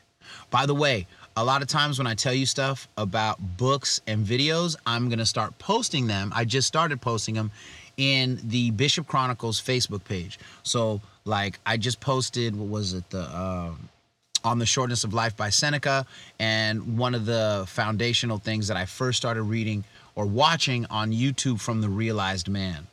By 0.50 0.66
the 0.66 0.75
way, 0.75 1.06
a 1.37 1.44
lot 1.44 1.62
of 1.62 1.68
times 1.68 1.99
when 1.99 2.06
I 2.06 2.14
tell 2.14 2.34
you 2.34 2.46
stuff 2.46 2.88
about 2.96 3.38
books 3.56 4.00
and 4.06 4.26
videos, 4.26 4.76
I'm 4.87 5.08
going 5.08 5.18
to 5.18 5.26
start 5.26 5.58
posting 5.58 6.06
them. 6.06 6.32
I 6.34 6.44
just 6.44 6.68
started 6.68 7.00
posting 7.00 7.34
them 7.34 7.50
in 7.96 8.40
the 8.44 8.70
Bishop 8.72 9.06
Chronicles 9.06 9.60
Facebook 9.60 10.04
page. 10.04 10.38
So, 10.62 11.00
like, 11.25 11.58
I 11.66 11.76
just 11.76 12.00
posted, 12.00 12.54
what 12.56 12.68
was 12.68 12.94
it? 12.94 13.08
The. 13.10 13.22
Um, 13.37 13.88
on 14.42 14.58
the 14.58 14.64
shortness 14.64 15.04
of 15.04 15.12
life 15.12 15.37
by 15.37 15.50
Seneca, 15.50 16.06
and 16.38 16.96
one 16.96 17.14
of 17.14 17.26
the 17.26 17.64
foundational 17.68 18.38
things 18.38 18.68
that 18.68 18.76
I 18.76 18.87
first 18.87 19.18
started 19.18 19.42
reading 19.42 19.84
or 20.20 20.26
watching 20.26 20.84
on 20.90 21.12
YouTube 21.12 21.58
from 21.58 21.80
the 21.80 21.88
Realized 21.88 22.46
Man 22.46 22.86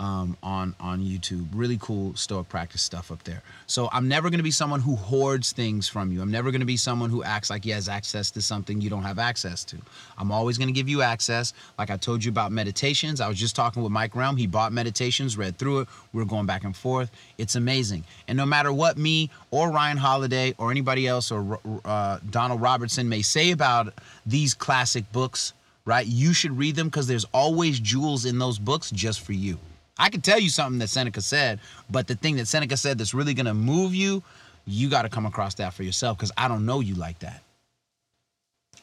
um, 0.00 0.38
on 0.42 0.74
on 0.80 1.00
YouTube. 1.00 1.46
Really 1.52 1.76
cool 1.78 2.16
Stoic 2.16 2.48
practice 2.48 2.80
stuff 2.80 3.12
up 3.12 3.22
there. 3.24 3.42
So 3.66 3.90
I'm 3.92 4.08
never 4.08 4.30
going 4.30 4.38
to 4.38 4.44
be 4.44 4.50
someone 4.50 4.80
who 4.80 4.96
hoards 4.96 5.52
things 5.52 5.86
from 5.86 6.10
you. 6.10 6.22
I'm 6.22 6.30
never 6.30 6.50
going 6.50 6.60
to 6.60 6.66
be 6.66 6.78
someone 6.78 7.10
who 7.10 7.22
acts 7.22 7.50
like 7.50 7.62
he 7.62 7.70
has 7.70 7.90
access 7.90 8.30
to 8.30 8.40
something 8.40 8.80
you 8.80 8.88
don't 8.88 9.02
have 9.02 9.18
access 9.18 9.64
to. 9.64 9.76
I'm 10.16 10.32
always 10.32 10.56
going 10.56 10.68
to 10.68 10.72
give 10.72 10.88
you 10.88 11.02
access. 11.02 11.52
Like 11.78 11.90
I 11.90 11.98
told 11.98 12.24
you 12.24 12.30
about 12.30 12.52
meditations. 12.52 13.20
I 13.20 13.28
was 13.28 13.38
just 13.38 13.54
talking 13.54 13.82
with 13.82 13.92
Mike 13.92 14.16
Relm. 14.16 14.38
He 14.38 14.46
bought 14.46 14.72
meditations, 14.72 15.36
read 15.36 15.58
through 15.58 15.80
it. 15.80 15.88
We 16.14 16.22
are 16.22 16.24
going 16.24 16.46
back 16.46 16.64
and 16.64 16.74
forth. 16.74 17.10
It's 17.36 17.54
amazing. 17.54 18.04
And 18.28 18.38
no 18.38 18.46
matter 18.46 18.72
what 18.72 18.96
me 18.96 19.28
or 19.50 19.70
Ryan 19.70 19.98
Holiday 19.98 20.54
or 20.56 20.70
anybody 20.70 21.06
else 21.06 21.30
or 21.30 21.60
uh, 21.84 22.18
Donald 22.30 22.62
Robertson 22.62 23.10
may 23.10 23.20
say 23.20 23.50
about 23.50 23.92
these 24.24 24.54
classic 24.54 25.12
books, 25.12 25.52
right? 25.84 26.06
You 26.06 26.32
should 26.32 26.56
read 26.56 26.76
them 26.76 26.88
because 26.88 27.06
there's 27.06 27.26
always 27.32 27.80
jewels 27.80 28.24
in 28.24 28.38
those 28.38 28.58
books 28.58 28.90
just 28.90 29.20
for 29.20 29.32
you. 29.32 29.58
I 29.98 30.08
can 30.08 30.20
tell 30.20 30.38
you 30.38 30.48
something 30.48 30.78
that 30.78 30.88
Seneca 30.88 31.20
said, 31.20 31.60
but 31.90 32.06
the 32.06 32.14
thing 32.14 32.36
that 32.36 32.48
Seneca 32.48 32.76
said 32.76 32.98
that's 32.98 33.14
really 33.14 33.34
to 33.46 33.54
move 33.54 33.94
you, 33.94 34.22
you 34.66 34.88
got 34.88 35.02
to 35.02 35.08
come 35.08 35.26
across 35.26 35.54
that 35.54 35.74
for 35.74 35.82
yourself 35.82 36.16
because 36.16 36.32
I 36.36 36.48
don't 36.48 36.64
know 36.64 36.80
you 36.80 36.94
like 36.94 37.18
that. 37.20 37.42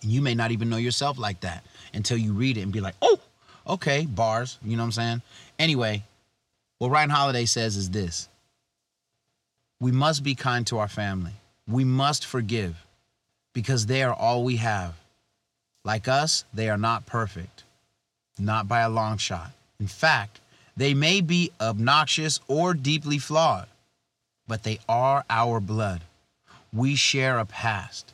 And 0.01 0.11
you 0.11 0.21
may 0.21 0.35
not 0.35 0.51
even 0.51 0.69
know 0.69 0.77
yourself 0.77 1.17
like 1.17 1.41
that 1.41 1.65
until 1.93 2.17
you 2.17 2.33
read 2.33 2.57
it 2.57 2.61
and 2.61 2.71
be 2.71 2.81
like, 2.81 2.95
oh, 3.01 3.19
okay, 3.67 4.05
bars. 4.05 4.57
You 4.63 4.77
know 4.77 4.83
what 4.83 4.87
I'm 4.87 4.91
saying? 4.91 5.21
Anyway, 5.57 6.03
what 6.77 6.91
Ryan 6.91 7.09
Holiday 7.09 7.45
says 7.45 7.75
is 7.75 7.89
this 7.89 8.29
We 9.79 9.91
must 9.91 10.23
be 10.23 10.35
kind 10.35 10.65
to 10.67 10.77
our 10.77 10.87
family. 10.87 11.33
We 11.67 11.83
must 11.83 12.25
forgive 12.25 12.85
because 13.53 13.85
they 13.85 14.03
are 14.03 14.13
all 14.13 14.43
we 14.43 14.57
have. 14.57 14.98
Like 15.83 16.07
us, 16.07 16.45
they 16.53 16.69
are 16.69 16.77
not 16.77 17.05
perfect, 17.05 17.63
not 18.37 18.67
by 18.67 18.81
a 18.81 18.89
long 18.89 19.17
shot. 19.17 19.51
In 19.79 19.87
fact, 19.87 20.39
they 20.75 20.93
may 20.93 21.21
be 21.21 21.51
obnoxious 21.59 22.39
or 22.47 22.73
deeply 22.73 23.17
flawed, 23.17 23.67
but 24.47 24.63
they 24.63 24.79
are 24.87 25.23
our 25.29 25.59
blood. 25.59 26.01
We 26.71 26.95
share 26.95 27.39
a 27.39 27.45
past. 27.45 28.13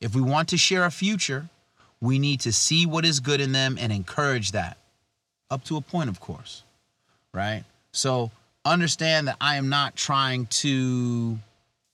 If 0.00 0.14
we 0.14 0.20
want 0.20 0.48
to 0.50 0.58
share 0.58 0.84
a 0.84 0.90
future, 0.90 1.48
we 2.00 2.18
need 2.18 2.40
to 2.40 2.52
see 2.52 2.86
what 2.86 3.04
is 3.04 3.20
good 3.20 3.40
in 3.40 3.52
them 3.52 3.76
and 3.80 3.92
encourage 3.92 4.52
that. 4.52 4.76
Up 5.50 5.64
to 5.64 5.76
a 5.76 5.80
point, 5.80 6.08
of 6.08 6.20
course, 6.20 6.62
right? 7.32 7.64
So 7.92 8.30
understand 8.64 9.28
that 9.28 9.36
I 9.40 9.56
am 9.56 9.68
not 9.68 9.96
trying 9.96 10.46
to 10.46 11.38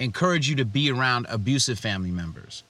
encourage 0.01 0.49
you 0.49 0.57
to 0.57 0.65
be 0.65 0.91
around 0.91 1.27
abusive 1.29 1.79
family 1.79 2.11
members, 2.11 2.65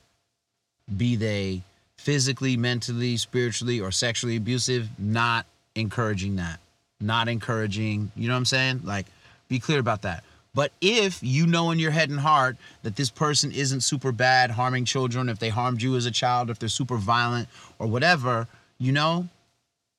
be 0.94 1.16
they 1.16 1.62
physically, 2.04 2.56
mentally, 2.56 3.16
spiritually, 3.16 3.80
or 3.80 3.90
sexually 3.90 4.36
abusive, 4.36 4.88
not 4.98 5.46
encouraging 5.74 6.36
that 6.36 6.60
not 7.04 7.28
encouraging. 7.28 8.10
You 8.16 8.28
know 8.28 8.34
what 8.34 8.38
I'm 8.38 8.44
saying? 8.46 8.80
Like, 8.84 9.06
be 9.48 9.58
clear 9.58 9.78
about 9.78 10.02
that. 10.02 10.24
But 10.54 10.72
if 10.80 11.20
you 11.22 11.46
know 11.46 11.72
in 11.72 11.78
your 11.78 11.90
head 11.90 12.10
and 12.10 12.20
heart 12.20 12.56
that 12.82 12.96
this 12.96 13.10
person 13.10 13.50
isn't 13.50 13.80
super 13.80 14.12
bad, 14.12 14.52
harming 14.52 14.84
children, 14.84 15.28
if 15.28 15.38
they 15.38 15.48
harmed 15.48 15.82
you 15.82 15.96
as 15.96 16.06
a 16.06 16.10
child, 16.10 16.48
if 16.48 16.58
they're 16.58 16.68
super 16.68 16.96
violent 16.96 17.48
or 17.78 17.88
whatever, 17.88 18.46
you 18.78 18.92
know, 18.92 19.28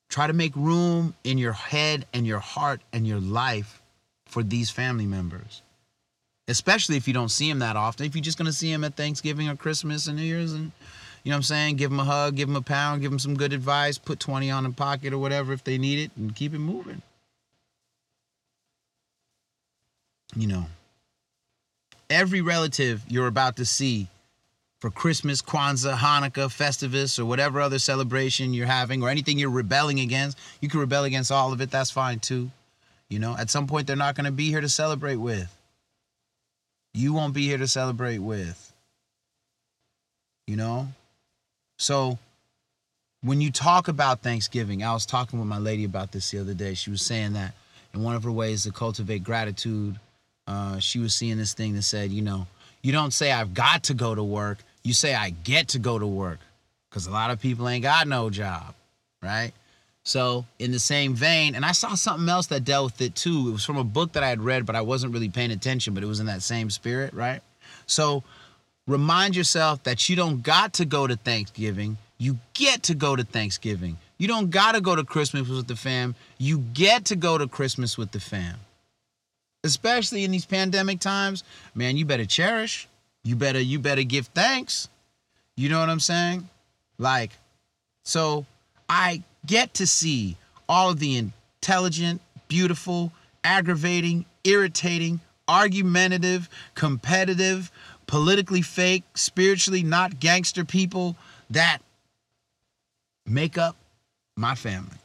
try 0.08 0.26
to 0.26 0.32
make 0.32 0.56
room 0.56 1.14
in 1.24 1.36
your 1.36 1.52
head 1.52 2.06
and 2.14 2.26
your 2.26 2.38
heart 2.38 2.80
and 2.92 3.06
your 3.06 3.20
life 3.20 3.82
for 4.24 4.42
these 4.42 4.70
family 4.70 5.06
members. 5.06 5.60
Especially 6.48 6.96
if 6.96 7.06
you 7.06 7.12
don't 7.12 7.30
see 7.30 7.50
them 7.50 7.58
that 7.58 7.76
often. 7.76 8.06
If 8.06 8.14
you're 8.14 8.22
just 8.22 8.38
to 8.38 8.52
see 8.52 8.72
them 8.72 8.84
at 8.84 8.94
Thanksgiving 8.94 9.48
or 9.48 9.56
Christmas 9.56 10.06
and 10.06 10.16
New 10.16 10.22
Year's 10.22 10.52
and 10.52 10.72
you 11.26 11.30
know 11.30 11.34
what 11.34 11.38
I'm 11.38 11.42
saying? 11.42 11.74
Give 11.74 11.90
them 11.90 11.98
a 11.98 12.04
hug, 12.04 12.36
give 12.36 12.46
them 12.46 12.54
a 12.54 12.62
pound, 12.62 13.02
give 13.02 13.10
them 13.10 13.18
some 13.18 13.34
good 13.34 13.52
advice, 13.52 13.98
put 13.98 14.20
20 14.20 14.48
on 14.48 14.62
the 14.62 14.70
pocket 14.70 15.12
or 15.12 15.18
whatever 15.18 15.52
if 15.52 15.64
they 15.64 15.76
need 15.76 15.98
it, 15.98 16.12
and 16.16 16.36
keep 16.36 16.54
it 16.54 16.60
moving. 16.60 17.02
You 20.36 20.46
know, 20.46 20.66
every 22.08 22.42
relative 22.42 23.02
you're 23.08 23.26
about 23.26 23.56
to 23.56 23.64
see 23.64 24.06
for 24.78 24.88
Christmas, 24.88 25.42
Kwanzaa, 25.42 25.96
Hanukkah, 25.96 26.46
Festivus, 26.46 27.18
or 27.18 27.24
whatever 27.24 27.60
other 27.60 27.80
celebration 27.80 28.54
you're 28.54 28.66
having, 28.66 29.02
or 29.02 29.08
anything 29.08 29.36
you're 29.36 29.50
rebelling 29.50 29.98
against, 29.98 30.38
you 30.60 30.68
can 30.68 30.78
rebel 30.78 31.02
against 31.02 31.32
all 31.32 31.52
of 31.52 31.60
it. 31.60 31.72
That's 31.72 31.90
fine 31.90 32.20
too. 32.20 32.52
You 33.08 33.18
know, 33.18 33.36
at 33.36 33.50
some 33.50 33.66
point, 33.66 33.88
they're 33.88 33.96
not 33.96 34.14
going 34.14 34.26
to 34.26 34.30
be 34.30 34.50
here 34.50 34.60
to 34.60 34.68
celebrate 34.68 35.16
with. 35.16 35.52
You 36.94 37.14
won't 37.14 37.34
be 37.34 37.48
here 37.48 37.58
to 37.58 37.66
celebrate 37.66 38.18
with. 38.18 38.72
You 40.46 40.54
know? 40.54 40.86
So 41.76 42.18
when 43.22 43.40
you 43.40 43.50
talk 43.50 43.88
about 43.88 44.22
Thanksgiving, 44.22 44.82
I 44.82 44.92
was 44.92 45.06
talking 45.06 45.38
with 45.38 45.48
my 45.48 45.58
lady 45.58 45.84
about 45.84 46.12
this 46.12 46.30
the 46.30 46.38
other 46.38 46.54
day. 46.54 46.74
She 46.74 46.90
was 46.90 47.02
saying 47.02 47.34
that 47.34 47.54
in 47.94 48.02
one 48.02 48.14
of 48.14 48.24
her 48.24 48.32
ways 48.32 48.64
to 48.64 48.72
cultivate 48.72 49.24
gratitude, 49.24 49.98
uh, 50.46 50.78
she 50.78 50.98
was 50.98 51.14
seeing 51.14 51.36
this 51.36 51.54
thing 51.54 51.74
that 51.74 51.82
said, 51.82 52.10
you 52.10 52.22
know, 52.22 52.46
you 52.82 52.92
don't 52.92 53.12
say 53.12 53.32
I've 53.32 53.52
got 53.52 53.84
to 53.84 53.94
go 53.94 54.14
to 54.14 54.22
work. 54.22 54.58
You 54.84 54.94
say 54.94 55.14
I 55.14 55.30
get 55.30 55.68
to 55.68 55.78
go 55.78 55.98
to 55.98 56.06
work 56.06 56.38
because 56.88 57.06
a 57.06 57.10
lot 57.10 57.30
of 57.30 57.40
people 57.40 57.68
ain't 57.68 57.82
got 57.82 58.06
no 58.06 58.30
job, 58.30 58.74
right? 59.22 59.52
So, 60.04 60.46
in 60.60 60.70
the 60.70 60.78
same 60.78 61.14
vein, 61.14 61.56
and 61.56 61.64
I 61.64 61.72
saw 61.72 61.96
something 61.96 62.28
else 62.28 62.46
that 62.46 62.64
dealt 62.64 62.92
with 62.92 63.00
it 63.00 63.16
too. 63.16 63.48
It 63.48 63.52
was 63.52 63.64
from 63.64 63.76
a 63.76 63.82
book 63.82 64.12
that 64.12 64.22
I 64.22 64.28
had 64.28 64.40
read, 64.40 64.64
but 64.64 64.76
I 64.76 64.82
wasn't 64.82 65.12
really 65.12 65.28
paying 65.28 65.50
attention, 65.50 65.94
but 65.94 66.04
it 66.04 66.06
was 66.06 66.20
in 66.20 66.26
that 66.26 66.42
same 66.42 66.70
spirit, 66.70 67.12
right? 67.12 67.40
So, 67.86 68.22
remind 68.86 69.36
yourself 69.36 69.82
that 69.84 70.08
you 70.08 70.16
don't 70.16 70.42
got 70.42 70.74
to 70.74 70.84
go 70.84 71.06
to 71.06 71.16
Thanksgiving. 71.16 71.98
You 72.18 72.38
get 72.54 72.84
to 72.84 72.94
go 72.94 73.16
to 73.16 73.24
Thanksgiving. 73.24 73.98
You 74.18 74.28
don't 74.28 74.50
got 74.50 74.72
to 74.72 74.80
go 74.80 74.96
to 74.96 75.04
Christmas 75.04 75.48
with 75.48 75.66
the 75.66 75.76
fam. 75.76 76.14
You 76.38 76.58
get 76.58 77.06
to 77.06 77.16
go 77.16 77.36
to 77.36 77.46
Christmas 77.46 77.98
with 77.98 78.12
the 78.12 78.20
fam. 78.20 78.56
Especially 79.64 80.24
in 80.24 80.30
these 80.30 80.46
pandemic 80.46 81.00
times, 81.00 81.44
man, 81.74 81.96
you 81.96 82.04
better 82.04 82.24
cherish. 82.24 82.88
You 83.24 83.34
better 83.34 83.60
you 83.60 83.78
better 83.78 84.04
give 84.04 84.28
thanks. 84.28 84.88
You 85.56 85.68
know 85.68 85.80
what 85.80 85.90
I'm 85.90 86.00
saying? 86.00 86.48
Like 86.98 87.32
so 88.04 88.46
I 88.88 89.24
get 89.44 89.74
to 89.74 89.86
see 89.86 90.36
all 90.68 90.90
of 90.90 91.00
the 91.00 91.16
intelligent, 91.16 92.20
beautiful, 92.46 93.12
aggravating, 93.42 94.26
irritating, 94.44 95.20
argumentative, 95.48 96.48
competitive, 96.76 97.72
politically 98.06 98.62
fake, 98.62 99.04
spiritually 99.14 99.82
not 99.82 100.20
gangster 100.20 100.64
people 100.64 101.16
that 101.50 101.78
make 103.26 103.58
up 103.58 103.76
my 104.36 104.54
family. 104.54 104.96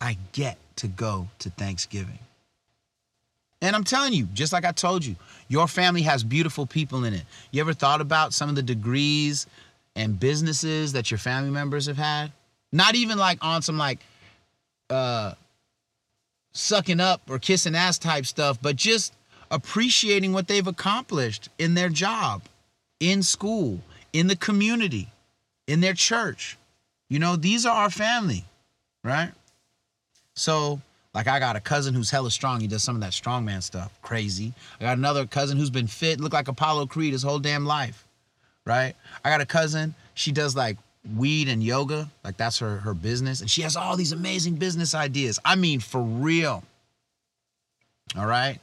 I 0.00 0.18
get 0.32 0.58
to 0.76 0.88
go 0.88 1.28
to 1.40 1.50
Thanksgiving. 1.50 2.18
And 3.62 3.74
I'm 3.74 3.84
telling 3.84 4.12
you, 4.12 4.24
just 4.34 4.52
like 4.52 4.64
I 4.64 4.72
told 4.72 5.04
you, 5.04 5.16
your 5.48 5.66
family 5.66 6.02
has 6.02 6.22
beautiful 6.22 6.66
people 6.66 7.04
in 7.04 7.14
it. 7.14 7.22
You 7.50 7.60
ever 7.60 7.72
thought 7.72 8.00
about 8.00 8.34
some 8.34 8.48
of 8.48 8.54
the 8.54 8.62
degrees 8.62 9.46
and 9.94 10.20
businesses 10.20 10.92
that 10.92 11.10
your 11.10 11.18
family 11.18 11.50
members 11.50 11.86
have 11.86 11.96
had? 11.96 12.32
Not 12.72 12.94
even 12.94 13.16
like 13.16 13.38
on 13.42 13.62
some 13.62 13.78
like 13.78 14.00
uh 14.90 15.32
sucking 16.52 17.00
up 17.00 17.22
or 17.28 17.38
kissing 17.38 17.74
ass 17.74 17.98
type 17.98 18.26
stuff, 18.26 18.60
but 18.60 18.76
just 18.76 19.14
appreciating 19.50 20.32
what 20.32 20.48
they've 20.48 20.66
accomplished 20.66 21.48
in 21.58 21.74
their 21.74 21.88
job, 21.88 22.42
in 23.00 23.22
school, 23.22 23.80
in 24.12 24.26
the 24.26 24.36
community, 24.36 25.08
in 25.66 25.80
their 25.80 25.94
church. 25.94 26.56
You 27.08 27.18
know, 27.18 27.36
these 27.36 27.66
are 27.66 27.76
our 27.76 27.90
family, 27.90 28.44
right? 29.04 29.30
So, 30.34 30.80
like, 31.14 31.28
I 31.28 31.38
got 31.38 31.56
a 31.56 31.60
cousin 31.60 31.94
who's 31.94 32.10
hella 32.10 32.30
strong. 32.30 32.60
He 32.60 32.66
does 32.66 32.82
some 32.82 32.94
of 32.94 33.00
that 33.02 33.12
strongman 33.12 33.62
stuff. 33.62 33.92
Crazy. 34.02 34.52
I 34.80 34.84
got 34.84 34.98
another 34.98 35.26
cousin 35.26 35.56
who's 35.56 35.70
been 35.70 35.86
fit, 35.86 36.20
look 36.20 36.32
like 36.32 36.48
Apollo 36.48 36.86
Creed 36.86 37.12
his 37.12 37.22
whole 37.22 37.38
damn 37.38 37.64
life, 37.64 38.06
right? 38.64 38.94
I 39.24 39.30
got 39.30 39.40
a 39.40 39.46
cousin, 39.46 39.94
she 40.14 40.32
does 40.32 40.56
like 40.56 40.76
weed 41.14 41.48
and 41.48 41.62
yoga. 41.62 42.10
Like, 42.24 42.36
that's 42.36 42.58
her, 42.58 42.78
her 42.78 42.94
business. 42.94 43.40
And 43.40 43.50
she 43.50 43.62
has 43.62 43.76
all 43.76 43.96
these 43.96 44.12
amazing 44.12 44.56
business 44.56 44.94
ideas. 44.94 45.38
I 45.44 45.54
mean, 45.54 45.80
for 45.80 46.02
real. 46.02 46.64
All 48.16 48.26
right. 48.26 48.58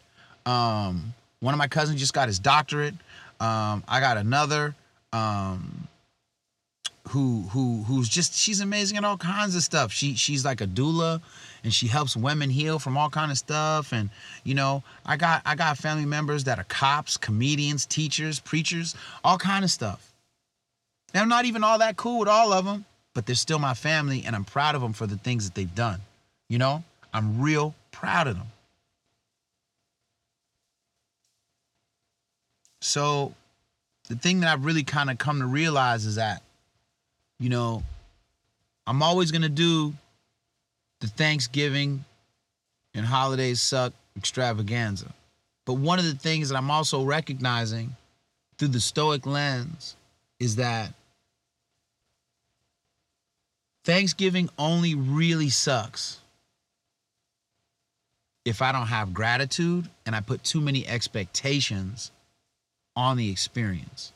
Um, 0.46 1.14
one 1.40 1.54
of 1.54 1.58
my 1.58 1.68
cousins 1.68 2.00
just 2.00 2.14
got 2.14 2.28
his 2.28 2.40
doctorate. 2.40 2.96
Um, 3.40 3.84
I 3.88 4.00
got 4.00 4.18
another. 4.18 4.76
Um, 5.12 5.88
who 7.10 7.42
who 7.52 7.84
who's 7.84 8.08
just 8.08 8.34
she's 8.34 8.62
amazing 8.62 8.98
at 8.98 9.04
all 9.04 9.18
kinds 9.18 9.56
of 9.56 9.64
stuff. 9.64 9.92
She 9.92 10.16
she's 10.16 10.46
like 10.46 10.62
a 10.62 10.68
doula 10.68 11.22
and 11.64 11.74
she 11.74 11.88
helps 11.88 12.16
women 12.16 12.50
heal 12.50 12.80
from 12.80 12.98
all 12.98 13.10
kind 13.10 13.32
of 13.32 13.38
stuff 13.38 13.92
and 13.92 14.10
you 14.44 14.56
know, 14.56 14.84
I 15.06 15.18
got 15.18 15.42
I 15.46 15.56
got 15.56 15.78
family 15.78 16.06
members 16.06 16.46
that 16.46 16.60
are 16.60 16.66
cops, 16.66 17.18
comedians, 17.18 17.86
teachers, 17.86 18.40
preachers, 18.40 18.96
all 19.24 19.38
kind 19.38 19.66
of 19.66 19.72
stuff. 19.72 20.14
And 21.14 21.22
I'm 21.22 21.30
not 21.30 21.46
even 21.46 21.64
all 21.64 21.80
that 21.80 21.98
cool 21.98 22.20
with 22.20 22.30
all 22.30 22.54
of 22.54 22.66
them, 22.66 22.86
but 23.14 23.26
they're 23.26 23.36
still 23.36 23.60
my 23.60 23.74
family 23.74 24.24
and 24.26 24.36
I'm 24.36 24.46
proud 24.46 24.74
of 24.74 24.82
them 24.82 24.94
for 24.94 25.06
the 25.06 25.18
things 25.18 25.46
that 25.46 25.56
they've 25.56 25.76
done. 25.76 26.00
You 26.50 26.58
know? 26.58 26.84
I'm 27.14 27.42
real 27.42 27.76
proud 27.92 28.28
of 28.28 28.38
them. 28.38 28.48
So 32.84 33.34
the 34.10 34.16
thing 34.16 34.42
that 34.42 34.50
I've 34.52 34.66
really 34.66 34.84
kind 34.84 35.10
of 35.10 35.18
come 35.18 35.40
to 35.40 35.46
realize 35.46 36.06
is 36.06 36.16
that 36.16 36.44
you 37.40 37.50
know, 37.50 37.84
I'm 38.88 39.02
always 39.02 39.32
going 39.32 39.42
to 39.42 39.50
do 39.50 39.94
the 41.02 41.08
Thanksgiving 41.08 42.06
and 42.94 43.06
holidays 43.06 43.62
suck 43.62 43.94
extravaganza. 44.16 45.14
But 45.66 45.74
one 45.74 46.00
of 46.00 46.06
the 46.06 46.14
things 46.14 46.50
that 46.50 46.58
I'm 46.58 46.72
also 46.72 47.04
recognizing 47.04 47.96
through 48.58 48.70
the 48.70 48.80
Stoic 48.80 49.26
lens 49.26 49.96
is 50.40 50.58
that 50.58 50.94
Thanksgiving 53.84 54.50
only 54.58 54.96
really 54.96 55.50
sucks 55.50 56.20
if 58.46 58.62
I 58.62 58.72
don't 58.72 58.88
have 58.88 59.14
gratitude 59.14 59.90
and 60.06 60.16
I 60.16 60.22
put 60.22 60.44
too 60.44 60.62
many 60.62 60.88
expectations 60.88 62.12
on 62.96 63.18
the 63.18 63.32
experience 63.32 64.14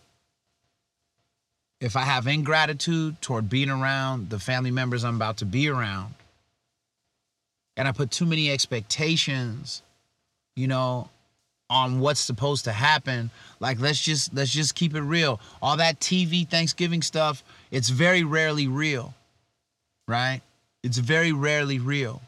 if 1.80 1.96
I 1.96 2.02
have 2.02 2.28
ingratitude 2.28 3.22
toward 3.22 3.50
being 3.50 3.70
around 3.70 4.30
the 4.30 4.40
family 4.40 4.72
members 4.72 5.04
I'm 5.04 5.16
about 5.16 5.38
to 5.38 5.46
be 5.46 5.70
around, 5.70 6.14
and 7.76 7.88
I 7.88 7.92
put 7.92 8.10
too 8.10 8.26
many 8.26 8.50
expectations, 8.50 9.84
you 10.56 10.68
know, 10.68 11.10
on 11.70 12.00
what's 12.00 12.20
supposed 12.20 12.64
to 12.66 12.72
happen, 12.72 13.30
like 13.60 13.80
let's 13.80 14.02
just 14.02 14.34
let's 14.34 14.52
just 14.52 14.74
keep 14.74 14.96
it 14.96 15.02
real. 15.02 15.40
All 15.62 15.78
that 15.78 16.00
TV 16.00 16.48
Thanksgiving 16.48 17.02
stuff, 17.02 17.44
it's 17.70 17.90
very 17.90 18.24
rarely 18.24 18.68
real. 18.68 19.14
Right? 20.08 20.42
It's 20.84 20.98
very 20.98 21.34
rarely 21.34 21.80
real. 21.80 22.22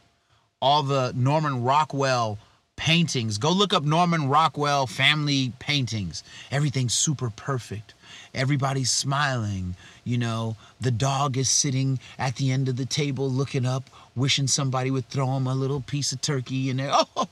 All 0.62 0.84
the 0.84 1.14
Norman 1.16 1.64
Rockwell 1.64 2.38
paintings. 2.80 3.38
Go 3.38 3.52
look 3.52 3.74
up 3.74 3.84
Norman 3.84 4.28
Rockwell 4.28 4.88
family 4.88 5.54
paintings. 5.60 6.24
Everything's 6.52 6.94
super 6.94 7.30
perfect 7.30 7.94
everybody's 8.34 8.90
smiling. 8.90 9.76
You 10.04 10.18
know, 10.18 10.56
the 10.80 10.92
dog 10.92 11.38
is 11.38 11.50
sitting 11.50 12.00
at 12.18 12.36
the 12.36 12.52
end 12.52 12.70
of 12.70 12.76
the 12.76 12.86
table 12.86 13.30
looking 13.30 13.66
up, 13.66 13.90
wishing 14.16 14.48
somebody 14.48 14.92
would 14.92 15.08
throw 15.10 15.36
him 15.36 15.48
a 15.48 15.56
little 15.56 15.82
piece 15.82 16.12
of 16.12 16.22
turkey. 16.22 16.70
And 16.70 16.82
oh, 16.92 17.28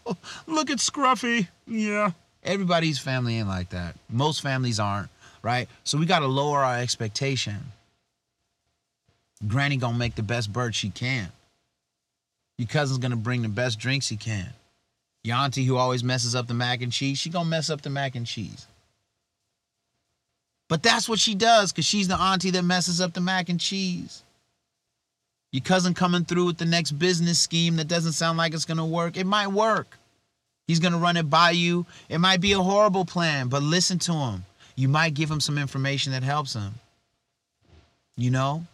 look 0.46 0.70
at 0.70 0.78
Scruffy. 0.78 1.48
Yeah. 1.66 2.12
Everybody's 2.44 3.00
family 3.00 3.38
ain't 3.38 3.48
like 3.48 3.70
that. 3.70 3.96
Most 4.10 4.42
families 4.42 4.80
aren't, 4.80 5.10
right? 5.42 5.68
So 5.84 5.98
we 5.98 6.06
got 6.06 6.20
to 6.20 6.28
lower 6.28 6.60
our 6.60 6.78
expectation. 6.78 7.58
Granny 9.48 9.78
gonna 9.78 9.98
make 9.98 10.16
the 10.16 10.24
best 10.24 10.52
bird 10.52 10.74
she 10.74 10.90
can. 10.90 11.32
Your 12.58 12.68
cousin's 12.68 12.98
gonna 12.98 13.16
bring 13.16 13.44
the 13.44 13.50
best 13.50 13.78
drinks 13.78 14.08
he 14.08 14.18
can. 14.18 14.52
Your 15.28 15.36
auntie 15.36 15.66
who 15.66 15.76
always 15.76 16.06
messes 16.06 16.36
up 16.36 16.48
the 16.48 16.54
mac 16.54 16.82
and 16.82 16.90
cheese, 16.90 17.18
she 17.18 17.30
gonna 17.30 17.50
mess 17.50 17.70
up 17.70 17.82
the 17.82 17.90
mac 17.90 18.16
and 18.16 18.26
cheese. 18.26 18.66
But 20.70 20.82
that's 20.82 21.10
what 21.10 21.20
she 21.20 21.36
does 21.36 21.74
because 21.74 21.84
she's 21.84 22.08
the 22.08 22.16
auntie 22.16 22.52
that 22.52 22.64
messes 22.64 23.02
up 23.02 23.12
the 23.12 23.20
mac 23.20 23.50
and 23.50 23.60
cheese. 23.60 24.24
Your 25.52 25.64
cousin 25.64 25.94
coming 25.94 26.24
through 26.24 26.46
with 26.46 26.58
the 26.58 26.66
next 26.66 26.94
business 26.94 27.40
scheme 27.40 27.76
that 27.76 27.90
doesn't 27.90 28.14
sound 28.14 28.38
like 28.38 28.54
it's 28.54 28.64
to 28.78 28.86
work. 28.86 29.18
It 29.18 29.26
might 29.26 29.48
work. 29.48 29.98
He's 30.66 30.80
to 30.94 31.00
run 31.00 31.18
it 31.18 31.30
by 31.30 31.52
you. 31.52 31.86
It 32.08 32.20
might 32.20 32.40
be 32.40 32.54
a 32.54 32.60
horrible 32.60 33.04
plan, 33.04 33.50
but 33.50 33.62
listen 33.62 34.00
to 34.00 34.14
him. 34.14 34.46
You 34.78 34.88
might 34.88 35.14
give 35.14 35.30
him 35.30 35.42
some 35.42 35.58
information 35.58 36.14
that 36.14 36.24
helps 36.24 36.54
him. 36.54 36.76
You 38.16 38.32
know? 38.32 38.66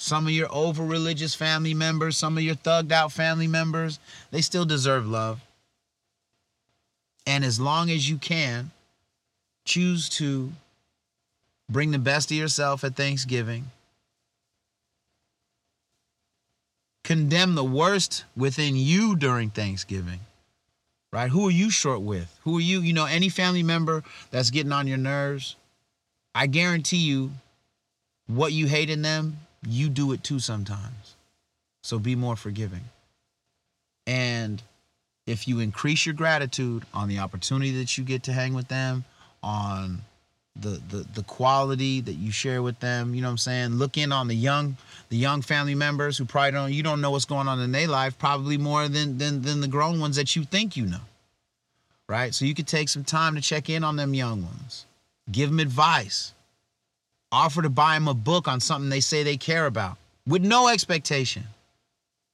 Some 0.00 0.26
of 0.26 0.32
your 0.32 0.48
over 0.50 0.82
religious 0.82 1.34
family 1.34 1.74
members, 1.74 2.16
some 2.16 2.38
of 2.38 2.42
your 2.42 2.54
thugged 2.54 2.90
out 2.90 3.12
family 3.12 3.46
members, 3.46 3.98
they 4.30 4.40
still 4.40 4.64
deserve 4.64 5.06
love. 5.06 5.42
And 7.26 7.44
as 7.44 7.60
long 7.60 7.90
as 7.90 8.08
you 8.08 8.16
can, 8.16 8.70
choose 9.66 10.08
to 10.08 10.52
bring 11.68 11.90
the 11.90 11.98
best 11.98 12.30
of 12.30 12.36
yourself 12.38 12.82
at 12.82 12.96
Thanksgiving, 12.96 13.66
condemn 17.04 17.54
the 17.54 17.62
worst 17.62 18.24
within 18.34 18.76
you 18.76 19.14
during 19.16 19.50
Thanksgiving, 19.50 20.20
right? 21.12 21.30
Who 21.30 21.46
are 21.46 21.52
you 21.52 21.70
short 21.70 22.00
with? 22.00 22.34
Who 22.44 22.56
are 22.56 22.62
you? 22.62 22.80
You 22.80 22.94
know, 22.94 23.04
any 23.04 23.28
family 23.28 23.62
member 23.62 24.02
that's 24.30 24.48
getting 24.48 24.72
on 24.72 24.86
your 24.86 24.96
nerves, 24.96 25.56
I 26.34 26.46
guarantee 26.46 26.96
you, 26.96 27.32
what 28.28 28.54
you 28.54 28.66
hate 28.66 28.88
in 28.88 29.02
them, 29.02 29.36
you 29.66 29.88
do 29.88 30.12
it 30.12 30.24
too 30.24 30.38
sometimes. 30.38 31.16
So 31.82 31.98
be 31.98 32.14
more 32.14 32.36
forgiving. 32.36 32.84
And 34.06 34.62
if 35.26 35.46
you 35.46 35.60
increase 35.60 36.06
your 36.06 36.14
gratitude 36.14 36.84
on 36.92 37.08
the 37.08 37.18
opportunity 37.18 37.78
that 37.78 37.96
you 37.96 38.04
get 38.04 38.22
to 38.24 38.32
hang 38.32 38.54
with 38.54 38.68
them, 38.68 39.04
on 39.42 40.02
the, 40.56 40.80
the 40.90 41.06
the 41.14 41.22
quality 41.22 42.00
that 42.00 42.14
you 42.14 42.32
share 42.32 42.62
with 42.62 42.78
them 42.80 43.14
you 43.14 43.22
know 43.22 43.28
what 43.28 43.32
i'm 43.32 43.38
saying 43.38 43.70
look 43.70 43.96
in 43.96 44.12
on 44.12 44.28
the 44.28 44.34
young 44.34 44.76
the 45.08 45.16
young 45.16 45.42
family 45.42 45.74
members 45.74 46.18
who 46.18 46.24
probably 46.24 46.50
don't 46.50 46.72
you 46.72 46.82
don't 46.82 47.00
know 47.00 47.10
what's 47.10 47.24
going 47.24 47.48
on 47.48 47.60
in 47.60 47.72
their 47.72 47.88
life 47.88 48.18
probably 48.18 48.58
more 48.58 48.88
than 48.88 49.16
than 49.18 49.42
than 49.42 49.60
the 49.60 49.68
grown 49.68 50.00
ones 50.00 50.16
that 50.16 50.34
you 50.34 50.44
think 50.44 50.76
you 50.76 50.84
know 50.84 51.00
right 52.08 52.34
so 52.34 52.44
you 52.44 52.54
could 52.54 52.66
take 52.66 52.88
some 52.88 53.04
time 53.04 53.34
to 53.34 53.40
check 53.40 53.70
in 53.70 53.84
on 53.84 53.96
them 53.96 54.12
young 54.12 54.42
ones 54.42 54.86
give 55.30 55.50
them 55.50 55.60
advice 55.60 56.32
offer 57.32 57.62
to 57.62 57.70
buy 57.70 57.94
them 57.94 58.08
a 58.08 58.14
book 58.14 58.48
on 58.48 58.60
something 58.60 58.90
they 58.90 59.00
say 59.00 59.22
they 59.22 59.36
care 59.36 59.66
about 59.66 59.96
with 60.26 60.42
no 60.42 60.68
expectation. 60.68 61.44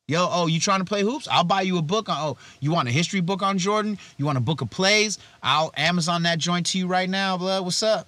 Yo, 0.08 0.28
oh, 0.30 0.46
you 0.46 0.60
trying 0.60 0.78
to 0.78 0.84
play 0.84 1.02
hoops? 1.02 1.26
I'll 1.28 1.42
buy 1.42 1.62
you 1.62 1.78
a 1.78 1.82
book 1.82 2.08
on. 2.08 2.16
Oh, 2.18 2.36
you 2.60 2.70
want 2.70 2.88
a 2.88 2.92
history 2.92 3.20
book 3.20 3.42
on 3.42 3.58
Jordan? 3.58 3.98
You 4.16 4.24
want 4.24 4.38
a 4.38 4.40
book 4.40 4.60
of 4.60 4.70
plays? 4.70 5.18
I'll 5.42 5.72
Amazon 5.76 6.22
that 6.22 6.38
joint 6.38 6.66
to 6.66 6.78
you 6.78 6.86
right 6.86 7.10
now, 7.10 7.36
blood. 7.36 7.64
What's 7.64 7.82
up? 7.82 8.06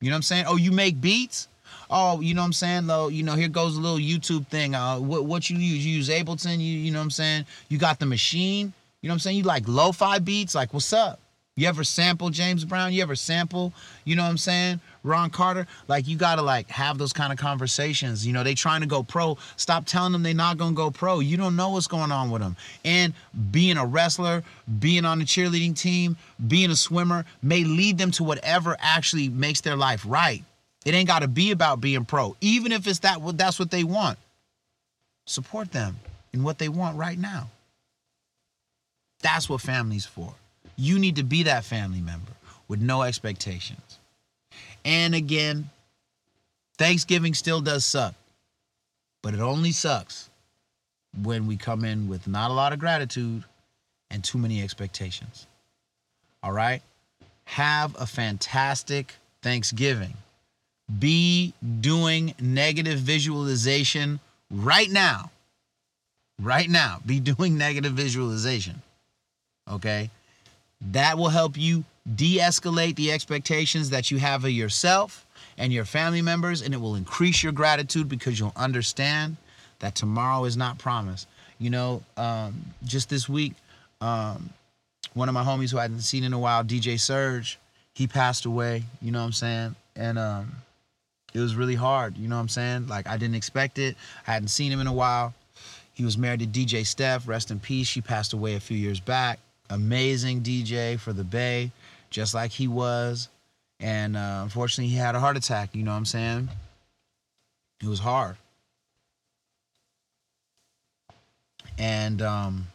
You 0.00 0.10
know 0.10 0.14
what 0.14 0.18
I'm 0.18 0.22
saying? 0.22 0.44
Oh, 0.48 0.56
you 0.56 0.72
make 0.72 1.00
beats? 1.00 1.46
Oh, 1.88 2.20
you 2.20 2.34
know 2.34 2.40
what 2.40 2.46
I'm 2.46 2.52
saying? 2.52 2.86
Though, 2.88 3.08
you 3.08 3.22
know, 3.22 3.34
here 3.34 3.48
goes 3.48 3.76
a 3.76 3.80
little 3.80 3.98
YouTube 3.98 4.46
thing. 4.48 4.74
Uh, 4.74 4.98
what 4.98 5.24
what 5.24 5.50
you 5.50 5.56
use? 5.56 5.86
You 5.86 5.96
use 5.96 6.08
Ableton? 6.08 6.58
You 6.58 6.78
you 6.78 6.90
know 6.90 6.98
what 6.98 7.04
I'm 7.04 7.10
saying? 7.10 7.46
You 7.68 7.78
got 7.78 8.00
the 8.00 8.06
machine? 8.06 8.72
You 9.00 9.08
know 9.08 9.12
what 9.12 9.16
I'm 9.16 9.20
saying? 9.20 9.36
You 9.36 9.42
like 9.44 9.68
lo-fi 9.68 10.18
beats? 10.18 10.54
Like, 10.54 10.74
what's 10.74 10.92
up? 10.92 11.20
You 11.60 11.66
ever 11.66 11.84
sample 11.84 12.30
James 12.30 12.64
Brown? 12.64 12.94
You 12.94 13.02
ever 13.02 13.14
sample, 13.14 13.74
you 14.06 14.16
know 14.16 14.22
what 14.22 14.30
I'm 14.30 14.38
saying? 14.38 14.80
Ron 15.02 15.28
Carter? 15.28 15.66
Like 15.88 16.08
you 16.08 16.16
gotta 16.16 16.40
like 16.40 16.70
have 16.70 16.96
those 16.96 17.12
kind 17.12 17.34
of 17.34 17.38
conversations. 17.38 18.26
You 18.26 18.32
know, 18.32 18.42
they 18.42 18.54
trying 18.54 18.80
to 18.80 18.86
go 18.86 19.02
pro. 19.02 19.36
Stop 19.56 19.84
telling 19.84 20.12
them 20.12 20.22
they're 20.22 20.32
not 20.32 20.56
gonna 20.56 20.74
go 20.74 20.90
pro. 20.90 21.20
You 21.20 21.36
don't 21.36 21.56
know 21.56 21.68
what's 21.68 21.86
going 21.86 22.12
on 22.12 22.30
with 22.30 22.40
them. 22.40 22.56
And 22.82 23.12
being 23.50 23.76
a 23.76 23.84
wrestler, 23.84 24.42
being 24.78 25.04
on 25.04 25.18
the 25.18 25.26
cheerleading 25.26 25.76
team, 25.76 26.16
being 26.48 26.70
a 26.70 26.76
swimmer 26.76 27.26
may 27.42 27.62
lead 27.62 27.98
them 27.98 28.10
to 28.12 28.24
whatever 28.24 28.78
actually 28.80 29.28
makes 29.28 29.60
their 29.60 29.76
life 29.76 30.02
right. 30.08 30.42
It 30.86 30.94
ain't 30.94 31.08
gotta 31.08 31.28
be 31.28 31.50
about 31.50 31.82
being 31.82 32.06
pro. 32.06 32.36
Even 32.40 32.72
if 32.72 32.86
it's 32.86 33.00
that 33.00 33.20
what 33.20 33.36
that's 33.36 33.58
what 33.58 33.70
they 33.70 33.84
want. 33.84 34.18
Support 35.26 35.72
them 35.72 35.96
in 36.32 36.42
what 36.42 36.56
they 36.56 36.70
want 36.70 36.96
right 36.96 37.18
now. 37.18 37.50
That's 39.20 39.50
what 39.50 39.60
family's 39.60 40.06
for. 40.06 40.32
You 40.80 40.98
need 40.98 41.16
to 41.16 41.22
be 41.22 41.42
that 41.42 41.64
family 41.64 42.00
member 42.00 42.32
with 42.66 42.80
no 42.80 43.02
expectations. 43.02 43.98
And 44.82 45.14
again, 45.14 45.68
Thanksgiving 46.78 47.34
still 47.34 47.60
does 47.60 47.84
suck, 47.84 48.14
but 49.20 49.34
it 49.34 49.40
only 49.40 49.72
sucks 49.72 50.30
when 51.22 51.46
we 51.46 51.58
come 51.58 51.84
in 51.84 52.08
with 52.08 52.26
not 52.26 52.50
a 52.50 52.54
lot 52.54 52.72
of 52.72 52.78
gratitude 52.78 53.44
and 54.10 54.24
too 54.24 54.38
many 54.38 54.62
expectations. 54.62 55.46
All 56.42 56.52
right? 56.52 56.80
Have 57.44 57.94
a 58.00 58.06
fantastic 58.06 59.16
Thanksgiving. 59.42 60.14
Be 60.98 61.52
doing 61.82 62.34
negative 62.40 63.00
visualization 63.00 64.18
right 64.50 64.90
now. 64.90 65.30
Right 66.40 66.70
now, 66.70 67.02
be 67.04 67.20
doing 67.20 67.58
negative 67.58 67.92
visualization. 67.92 68.80
Okay? 69.70 70.08
That 70.80 71.18
will 71.18 71.28
help 71.28 71.58
you 71.58 71.84
de 72.14 72.38
escalate 72.38 72.96
the 72.96 73.12
expectations 73.12 73.90
that 73.90 74.10
you 74.10 74.18
have 74.18 74.44
of 74.44 74.50
yourself 74.50 75.26
and 75.58 75.72
your 75.72 75.84
family 75.84 76.22
members, 76.22 76.62
and 76.62 76.72
it 76.72 76.78
will 76.78 76.94
increase 76.94 77.42
your 77.42 77.52
gratitude 77.52 78.08
because 78.08 78.38
you'll 78.38 78.52
understand 78.56 79.36
that 79.80 79.94
tomorrow 79.94 80.44
is 80.44 80.56
not 80.56 80.78
promised. 80.78 81.28
You 81.58 81.70
know, 81.70 82.02
um, 82.16 82.64
just 82.84 83.10
this 83.10 83.28
week, 83.28 83.54
um, 84.00 84.50
one 85.12 85.28
of 85.28 85.34
my 85.34 85.44
homies 85.44 85.70
who 85.70 85.78
I 85.78 85.82
hadn't 85.82 86.00
seen 86.00 86.24
in 86.24 86.32
a 86.32 86.38
while, 86.38 86.64
DJ 86.64 86.98
Surge, 86.98 87.58
he 87.92 88.06
passed 88.06 88.46
away, 88.46 88.84
you 89.02 89.10
know 89.10 89.18
what 89.18 89.26
I'm 89.26 89.32
saying? 89.32 89.74
And 89.96 90.18
um, 90.18 90.52
it 91.34 91.40
was 91.40 91.54
really 91.54 91.74
hard, 91.74 92.16
you 92.16 92.28
know 92.28 92.36
what 92.36 92.42
I'm 92.42 92.48
saying? 92.48 92.86
Like, 92.86 93.06
I 93.06 93.18
didn't 93.18 93.34
expect 93.34 93.78
it. 93.78 93.96
I 94.26 94.32
hadn't 94.32 94.48
seen 94.48 94.72
him 94.72 94.80
in 94.80 94.86
a 94.86 94.92
while. 94.92 95.34
He 95.92 96.04
was 96.04 96.16
married 96.16 96.40
to 96.40 96.46
DJ 96.46 96.86
Steph, 96.86 97.28
rest 97.28 97.50
in 97.50 97.60
peace. 97.60 97.86
She 97.86 98.00
passed 98.00 98.32
away 98.32 98.54
a 98.54 98.60
few 98.60 98.78
years 98.78 99.00
back 99.00 99.38
amazing 99.70 100.42
DJ 100.42 100.98
for 100.98 101.12
the 101.12 101.24
Bay, 101.24 101.70
just 102.10 102.34
like 102.34 102.50
he 102.50 102.68
was. 102.68 103.28
And 103.78 104.16
uh, 104.16 104.40
unfortunately, 104.42 104.90
he 104.90 104.96
had 104.96 105.14
a 105.14 105.20
heart 105.20 105.36
attack. 105.36 105.74
You 105.74 105.82
know 105.82 105.92
what 105.92 105.96
I'm 105.96 106.04
saying? 106.04 106.48
It 107.82 107.88
was 107.88 107.98
hard. 107.98 108.36
And 111.78 112.20
um, 112.20 112.66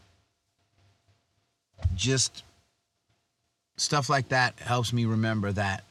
just 1.95 2.43
stuff 3.77 4.09
like 4.09 4.29
that 4.29 4.57
helps 4.59 4.91
me 4.91 5.05
remember 5.05 5.51
that 5.51 5.83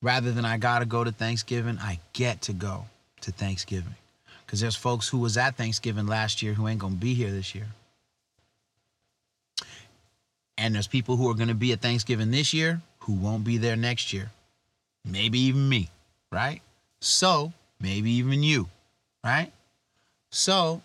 rather 0.00 0.30
than 0.30 0.44
I 0.44 0.58
got 0.58 0.80
to 0.80 0.86
go 0.86 1.02
to 1.02 1.10
Thanksgiving, 1.10 1.78
I 1.80 1.98
get 2.12 2.42
to 2.42 2.52
go 2.52 2.84
to 3.22 3.32
Thanksgiving. 3.32 3.94
Because 4.44 4.60
there's 4.60 4.76
folks 4.76 5.08
who 5.08 5.18
was 5.18 5.36
at 5.36 5.56
Thanksgiving 5.56 6.06
last 6.06 6.40
year 6.40 6.54
who 6.54 6.68
ain't 6.68 6.78
going 6.78 6.94
to 6.94 7.00
be 7.00 7.14
here 7.14 7.32
this 7.32 7.54
year. 7.54 7.66
And 10.58 10.74
there's 10.74 10.86
people 10.86 11.16
who 11.16 11.28
are 11.30 11.34
going 11.34 11.48
to 11.48 11.54
be 11.54 11.72
at 11.72 11.80
Thanksgiving 11.80 12.30
this 12.30 12.54
year 12.54 12.80
who 13.00 13.12
won't 13.12 13.44
be 13.44 13.58
there 13.58 13.76
next 13.76 14.12
year. 14.12 14.30
Maybe 15.04 15.38
even 15.40 15.68
me, 15.68 15.90
right? 16.32 16.60
So, 17.00 17.52
maybe 17.80 18.10
even 18.12 18.42
you, 18.42 18.68
right? 19.22 19.52
So, 20.30 20.82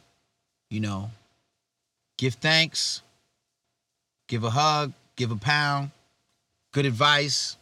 you 0.70 0.80
know, 0.80 1.12
give 2.18 2.36
thanks, 2.36 3.02
give 4.28 4.44
a 4.44 4.50
hug, 4.50 4.94
give 5.16 5.32
a 5.32 5.36
pound, 5.36 5.92
good 6.72 6.86
advice, 6.86 7.58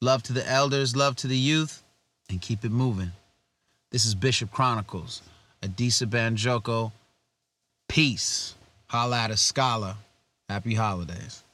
love 0.00 0.22
to 0.24 0.32
the 0.32 0.48
elders, 0.48 0.96
love 0.96 1.16
to 1.16 1.26
the 1.26 1.36
youth, 1.36 1.82
and 2.28 2.40
keep 2.40 2.64
it 2.64 2.72
moving. 2.72 3.12
This 3.90 4.04
is 4.04 4.14
Bishop 4.14 4.50
Chronicles, 4.50 5.22
Adisa 5.62 6.06
Banjoko. 6.06 6.92
Peace. 7.88 8.54
Holla 8.86 9.18
at 9.18 9.30
a 9.30 9.36
scholar. 9.36 9.96
Happy 10.50 10.74
holidays. 10.74 11.44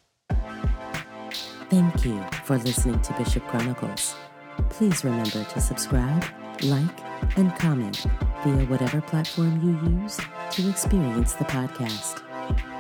Thank 1.69 2.07
you 2.07 2.25
for 2.45 2.57
listening 2.57 2.99
to 3.03 3.13
Bishop 3.13 3.47
Chronicles. 3.49 4.15
Please 4.71 5.05
remember 5.05 5.45
to 5.45 5.61
subscribe, 5.61 6.25
like, 6.63 6.99
and 7.37 7.55
comment 7.57 8.07
via 8.43 8.65
whatever 8.65 9.03
platform 9.03 9.61
you 9.63 10.01
use 10.01 10.19
to 10.53 10.71
experience 10.71 11.35
the 11.35 11.45
podcast. 11.45 12.23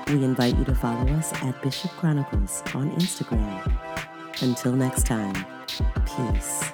We 0.06 0.24
invite 0.24 0.56
you 0.56 0.64
to 0.64 0.74
follow 0.74 1.06
us 1.12 1.34
at 1.42 1.60
Bishop 1.60 1.90
Chronicles 1.90 2.62
on 2.74 2.92
Instagram. 2.92 3.70
Until 4.40 4.72
next 4.72 5.04
time, 5.04 5.34
peace. 6.06 6.72